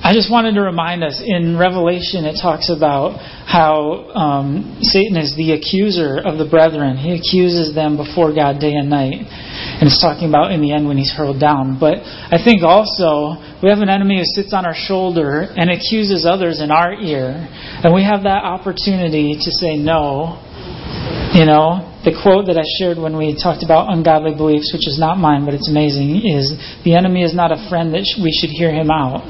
I 0.00 0.16
just 0.16 0.32
wanted 0.32 0.54
to 0.54 0.62
remind 0.62 1.04
us 1.04 1.20
in 1.20 1.58
Revelation, 1.58 2.24
it 2.24 2.40
talks 2.40 2.72
about 2.72 3.20
how 3.44 4.08
um, 4.16 4.80
Satan 4.80 5.16
is 5.20 5.36
the 5.36 5.52
accuser 5.52 6.18
of 6.24 6.38
the 6.38 6.48
brethren. 6.48 6.96
He 6.96 7.12
accuses 7.12 7.74
them 7.74 8.00
before 8.00 8.32
God 8.34 8.58
day 8.58 8.72
and 8.72 8.88
night. 8.88 9.28
And 9.82 9.90
it's 9.90 9.98
talking 9.98 10.28
about 10.30 10.54
in 10.54 10.62
the 10.62 10.70
end 10.70 10.86
when 10.86 10.94
he's 10.94 11.10
hurled 11.10 11.42
down. 11.42 11.74
But 11.74 12.06
I 12.06 12.38
think 12.38 12.62
also 12.62 13.34
we 13.58 13.66
have 13.66 13.82
an 13.82 13.90
enemy 13.90 14.22
who 14.22 14.24
sits 14.30 14.54
on 14.54 14.62
our 14.62 14.78
shoulder 14.78 15.50
and 15.58 15.74
accuses 15.74 16.22
others 16.22 16.62
in 16.62 16.70
our 16.70 16.94
ear. 16.94 17.34
And 17.82 17.90
we 17.90 18.06
have 18.06 18.22
that 18.22 18.46
opportunity 18.46 19.34
to 19.34 19.50
say 19.50 19.74
no. 19.74 20.38
You 21.34 21.50
know, 21.50 21.82
the 22.06 22.14
quote 22.14 22.46
that 22.46 22.54
I 22.54 22.62
shared 22.78 22.94
when 22.94 23.18
we 23.18 23.34
talked 23.34 23.66
about 23.66 23.90
ungodly 23.90 24.38
beliefs, 24.38 24.70
which 24.70 24.86
is 24.86 25.02
not 25.02 25.18
mine, 25.18 25.42
but 25.42 25.50
it's 25.50 25.66
amazing, 25.66 26.30
is 26.30 26.54
the 26.86 26.94
enemy 26.94 27.26
is 27.26 27.34
not 27.34 27.50
a 27.50 27.58
friend 27.66 27.90
that 27.90 28.06
we 28.22 28.30
should 28.30 28.54
hear 28.54 28.70
him 28.70 28.86
out. 28.86 29.26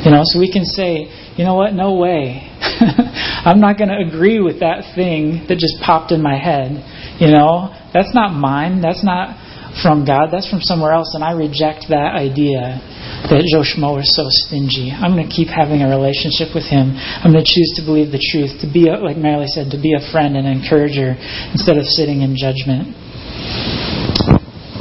You 0.00 0.16
know, 0.16 0.24
so 0.24 0.40
we 0.40 0.48
can 0.48 0.64
say, 0.64 1.12
you 1.36 1.44
know 1.44 1.60
what, 1.60 1.76
no 1.76 2.00
way. 2.00 2.48
I'm 3.44 3.60
not 3.60 3.76
going 3.76 3.92
to 3.92 4.00
agree 4.00 4.40
with 4.40 4.60
that 4.64 4.96
thing 4.96 5.44
that 5.52 5.60
just 5.60 5.76
popped 5.84 6.08
in 6.08 6.24
my 6.24 6.40
head. 6.40 6.80
You 7.20 7.28
know, 7.36 7.68
that's 7.92 8.14
not 8.14 8.32
mine. 8.32 8.80
That's 8.80 9.04
not 9.04 9.36
from 9.78 10.04
God. 10.04 10.34
That's 10.34 10.48
from 10.50 10.60
somewhere 10.60 10.92
else, 10.92 11.14
and 11.14 11.22
I 11.22 11.32
reject 11.32 11.86
that 11.88 12.18
idea 12.18 12.82
that 13.30 13.46
Joe 13.46 13.62
Schmo 13.62 14.00
is 14.00 14.10
so 14.16 14.26
stingy. 14.28 14.90
I'm 14.90 15.14
going 15.14 15.28
to 15.28 15.34
keep 15.34 15.48
having 15.48 15.82
a 15.82 15.88
relationship 15.88 16.50
with 16.54 16.66
him. 16.66 16.96
I'm 16.96 17.30
going 17.30 17.44
to 17.44 17.50
choose 17.50 17.78
to 17.78 17.82
believe 17.86 18.10
the 18.10 18.22
truth, 18.22 18.58
to 18.64 18.68
be, 18.68 18.88
a, 18.88 18.98
like 18.98 19.16
Marilee 19.16 19.50
said, 19.50 19.70
to 19.70 19.80
be 19.80 19.94
a 19.94 20.02
friend 20.10 20.34
and 20.34 20.48
encourager 20.48 21.14
instead 21.52 21.76
of 21.78 21.86
sitting 21.86 22.22
in 22.26 22.34
judgment. 22.34 22.96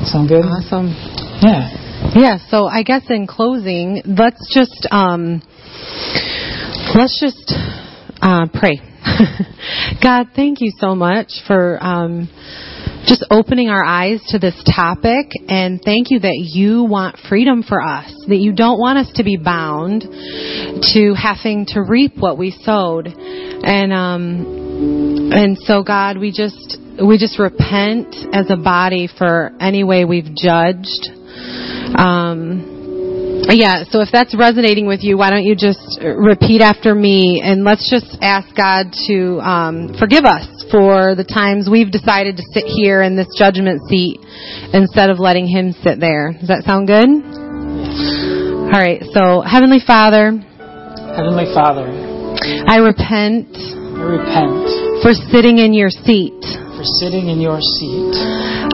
Sound 0.08 0.30
good? 0.32 0.46
Awesome. 0.46 0.96
Yeah. 1.44 1.70
Yeah. 2.16 2.38
So 2.50 2.66
I 2.66 2.84
guess 2.84 3.04
in 3.10 3.28
closing, 3.28 4.02
let's 4.06 4.42
just 4.54 4.88
um, 4.90 5.44
let's 6.96 7.20
just 7.20 7.54
uh, 8.22 8.48
pray. 8.54 8.80
God, 10.02 10.28
thank 10.36 10.62
you 10.62 10.72
so 10.80 10.96
much 10.96 11.44
for. 11.46 11.78
Um, 11.82 12.30
just 13.10 13.26
opening 13.32 13.70
our 13.70 13.84
eyes 13.84 14.22
to 14.28 14.38
this 14.38 14.54
topic 14.76 15.32
and 15.48 15.82
thank 15.84 16.12
you 16.12 16.20
that 16.20 16.38
you 16.38 16.84
want 16.84 17.18
freedom 17.28 17.64
for 17.64 17.82
us, 17.82 18.14
that 18.28 18.38
you 18.38 18.54
don't 18.54 18.80
want 18.80 19.00
us 19.00 19.12
to 19.16 19.24
be 19.24 19.36
bound 19.36 20.04
to 20.04 21.16
having 21.18 21.66
to 21.66 21.82
reap 21.82 22.14
what 22.18 22.38
we 22.38 22.52
sowed. 22.52 23.08
And, 23.08 23.92
um, 23.92 25.32
and 25.34 25.58
so 25.58 25.82
God, 25.82 26.20
we 26.20 26.32
just, 26.32 26.78
we 27.04 27.18
just 27.18 27.40
repent 27.40 28.16
as 28.32 28.52
a 28.52 28.58
body 28.58 29.10
for 29.18 29.54
any 29.60 29.84
way 29.84 30.06
we've 30.06 30.30
judged. 30.36 31.10
Um, 31.98 33.42
yeah, 33.50 33.86
so 33.90 34.02
if 34.02 34.10
that's 34.14 34.38
resonating 34.38 34.86
with 34.86 35.00
you, 35.02 35.18
why 35.18 35.32
don't 35.32 35.44
you 35.44 35.56
just 35.56 36.00
repeat 36.00 36.62
after 36.62 36.94
me 36.94 37.42
and 37.44 37.64
let's 37.64 37.90
just 37.90 38.18
ask 38.22 38.56
God 38.56 38.94
to 39.08 39.40
um, 39.42 39.96
forgive 39.98 40.26
us 40.26 40.59
for 40.72 41.16
the 41.16 41.24
times 41.26 41.68
we've 41.70 41.92
decided 41.92 42.38
to 42.38 42.44
sit 42.54 42.66
here 42.66 43.02
in 43.02 43.16
this 43.16 43.28
judgment 43.38 43.82
seat 43.90 44.20
instead 44.74 45.10
of 45.10 45.20
letting 45.20 45.48
Him 45.48 45.74
sit 45.84 46.00
there. 46.00 46.34
Does 46.38 46.48
that 46.50 46.64
sound 46.64 46.88
good? 46.88 47.10
All 48.70 48.78
right, 48.78 49.02
so 49.14 49.42
Heavenly 49.42 49.82
Father, 49.82 50.38
Heavenly 51.18 51.50
Father, 51.54 51.90
I 52.70 52.78
repent 52.78 53.50
I 53.58 54.06
repent 54.06 55.02
for 55.02 55.12
sitting 55.34 55.58
in 55.58 55.74
your 55.74 55.90
seat. 55.90 56.38
for 56.78 56.86
sitting 57.02 57.28
in 57.28 57.42
your 57.42 57.60
seat. 57.60 58.14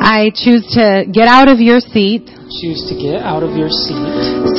I 0.04 0.30
choose 0.36 0.68
to 0.76 1.08
get 1.10 1.28
out 1.28 1.48
of 1.50 1.60
your 1.60 1.80
seat 1.80 2.28
Choose 2.62 2.86
to 2.92 2.96
get 2.96 3.26
out 3.26 3.42
of 3.42 3.58
your 3.58 3.70
seat 3.74 3.98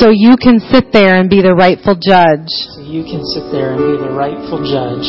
so 0.03 0.09
you 0.11 0.35
can 0.35 0.59
sit 0.59 0.91
there 0.91 1.15
and 1.15 1.29
be 1.29 1.41
the 1.41 1.53
rightful 1.55 1.95
judge. 1.95 2.49
so 2.75 2.81
you 2.83 3.03
can 3.07 3.23
sit 3.23 3.47
there 3.53 3.71
and 3.73 3.79
be 3.79 3.95
the 4.03 4.11
rightful 4.11 4.59
judge. 4.59 5.07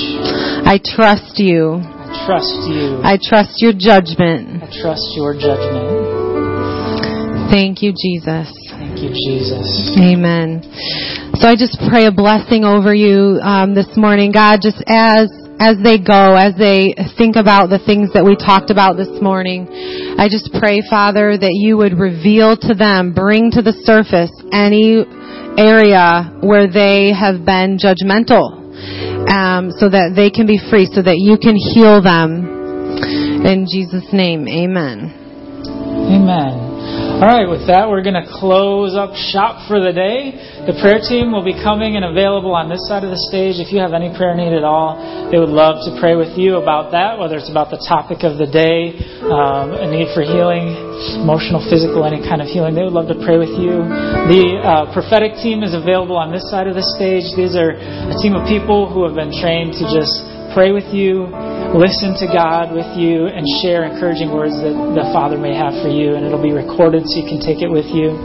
I 0.62 0.78
trust 0.78 1.40
you. 1.42 1.82
I 2.08 2.26
trust 2.26 2.56
you. 2.64 3.00
I 3.04 3.18
trust 3.20 3.60
your 3.60 3.72
judgment. 3.76 4.62
I 4.62 4.68
trust 4.80 5.12
your 5.12 5.34
judgment. 5.34 6.16
Thank 7.52 7.82
you, 7.82 7.92
Jesus. 7.92 8.48
Thank 8.72 9.00
you, 9.00 9.10
Jesus. 9.12 9.92
Amen. 9.96 10.64
So 11.36 11.48
I 11.48 11.54
just 11.56 11.78
pray 11.88 12.06
a 12.06 12.12
blessing 12.12 12.64
over 12.64 12.94
you 12.94 13.40
um, 13.44 13.74
this 13.74 13.88
morning, 13.96 14.32
God. 14.32 14.60
Just 14.62 14.82
as 14.86 15.28
as 15.60 15.76
they 15.82 15.98
go, 15.98 16.34
as 16.34 16.54
they 16.56 16.94
think 17.18 17.36
about 17.36 17.68
the 17.68 17.82
things 17.84 18.12
that 18.14 18.24
we 18.24 18.36
talked 18.36 18.70
about 18.70 18.96
this 18.96 19.10
morning, 19.20 19.66
I 20.16 20.28
just 20.28 20.48
pray, 20.58 20.80
Father, 20.88 21.36
that 21.36 21.52
you 21.52 21.76
would 21.76 21.98
reveal 21.98 22.56
to 22.56 22.74
them, 22.74 23.12
bring 23.12 23.50
to 23.52 23.62
the 23.62 23.74
surface 23.84 24.30
any 24.52 25.04
area 25.58 26.30
where 26.40 26.70
they 26.70 27.12
have 27.12 27.44
been 27.44 27.76
judgmental, 27.76 28.57
um, 29.28 29.70
so 29.70 29.88
that 29.88 30.12
they 30.16 30.30
can 30.30 30.46
be 30.46 30.58
free, 30.70 30.86
so 30.86 31.02
that 31.02 31.18
you 31.18 31.36
can 31.36 31.54
heal 31.54 32.00
them. 32.00 32.56
In 33.44 33.66
Jesus' 33.70 34.12
name, 34.12 34.48
Amen. 34.48 35.14
Amen. 36.08 36.77
All 37.18 37.26
right, 37.26 37.50
with 37.50 37.66
that, 37.66 37.90
we're 37.90 38.06
going 38.06 38.14
to 38.14 38.30
close 38.30 38.94
up 38.94 39.10
shop 39.34 39.66
for 39.66 39.82
the 39.82 39.90
day. 39.90 40.38
The 40.70 40.78
prayer 40.78 41.02
team 41.02 41.34
will 41.34 41.42
be 41.42 41.50
coming 41.50 41.98
and 41.98 42.06
available 42.06 42.54
on 42.54 42.70
this 42.70 42.78
side 42.86 43.02
of 43.02 43.10
the 43.10 43.18
stage. 43.26 43.58
If 43.58 43.74
you 43.74 43.82
have 43.82 43.90
any 43.90 44.14
prayer 44.14 44.38
need 44.38 44.54
at 44.54 44.62
all, 44.62 44.94
they 45.26 45.34
would 45.34 45.50
love 45.50 45.82
to 45.90 45.98
pray 45.98 46.14
with 46.14 46.38
you 46.38 46.62
about 46.62 46.94
that, 46.94 47.18
whether 47.18 47.34
it's 47.34 47.50
about 47.50 47.74
the 47.74 47.82
topic 47.90 48.22
of 48.22 48.38
the 48.38 48.46
day, 48.46 48.94
um, 49.34 49.74
a 49.74 49.90
need 49.90 50.14
for 50.14 50.22
healing, 50.22 50.78
emotional, 51.18 51.58
physical, 51.66 52.06
any 52.06 52.22
kind 52.22 52.38
of 52.38 52.46
healing. 52.46 52.78
They 52.78 52.86
would 52.86 52.94
love 52.94 53.10
to 53.10 53.18
pray 53.26 53.34
with 53.34 53.50
you. 53.50 53.82
The 54.30 54.62
uh, 54.62 54.70
prophetic 54.94 55.42
team 55.42 55.66
is 55.66 55.74
available 55.74 56.14
on 56.14 56.30
this 56.30 56.46
side 56.46 56.70
of 56.70 56.78
the 56.78 56.86
stage. 56.86 57.26
These 57.34 57.58
are 57.58 57.74
a 57.74 58.14
team 58.22 58.38
of 58.38 58.46
people 58.46 58.86
who 58.86 59.02
have 59.02 59.18
been 59.18 59.34
trained 59.34 59.74
to 59.82 59.90
just 59.90 60.22
pray 60.54 60.70
with 60.70 60.86
you, 60.94 61.26
listen 61.76 62.16
to 62.22 62.26
God 62.28 62.72
with 62.72 62.88
you, 62.96 63.28
and 63.28 63.44
share 63.60 63.84
encouraging 63.84 64.32
words 64.32 64.56
that 64.60 64.72
the 64.72 65.06
Father 65.12 65.36
may 65.36 65.54
have 65.56 65.76
for 65.82 65.88
you. 65.88 66.14
And 66.16 66.24
it'll 66.24 66.42
be 66.42 66.52
recorded 66.52 67.04
so 67.04 67.20
you 67.20 67.28
can 67.28 67.40
take 67.40 67.60
it 67.60 67.70
with 67.70 67.88
you. 67.92 68.16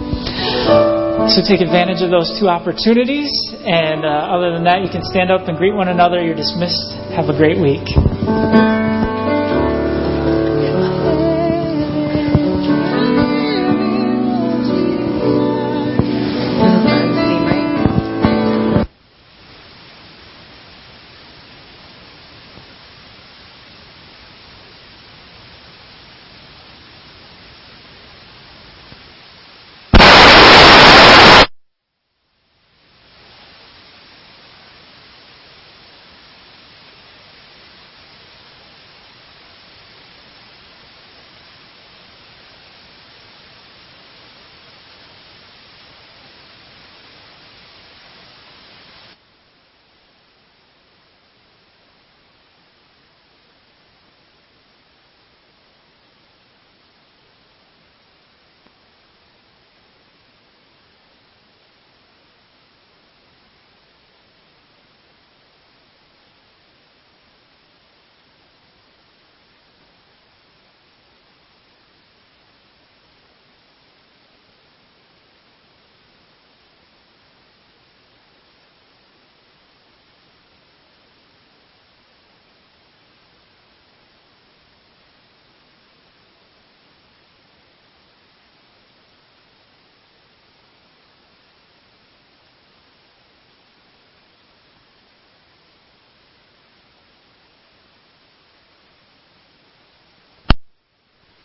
So 1.32 1.40
take 1.42 1.62
advantage 1.62 2.04
of 2.04 2.12
those 2.12 2.38
two 2.40 2.48
opportunities. 2.48 3.32
And 3.66 4.06
uh, 4.06 4.32
other 4.32 4.52
than 4.52 4.64
that, 4.66 4.82
you 4.84 4.90
can 4.92 5.04
stand 5.04 5.32
up 5.32 5.48
and 5.48 5.58
greet 5.58 5.74
one 5.74 5.88
another. 5.88 6.24
You're 6.24 6.36
dismissed. 6.36 6.94
Have 7.16 7.30
a 7.30 7.38
great 7.38 7.60
week. 7.60 8.93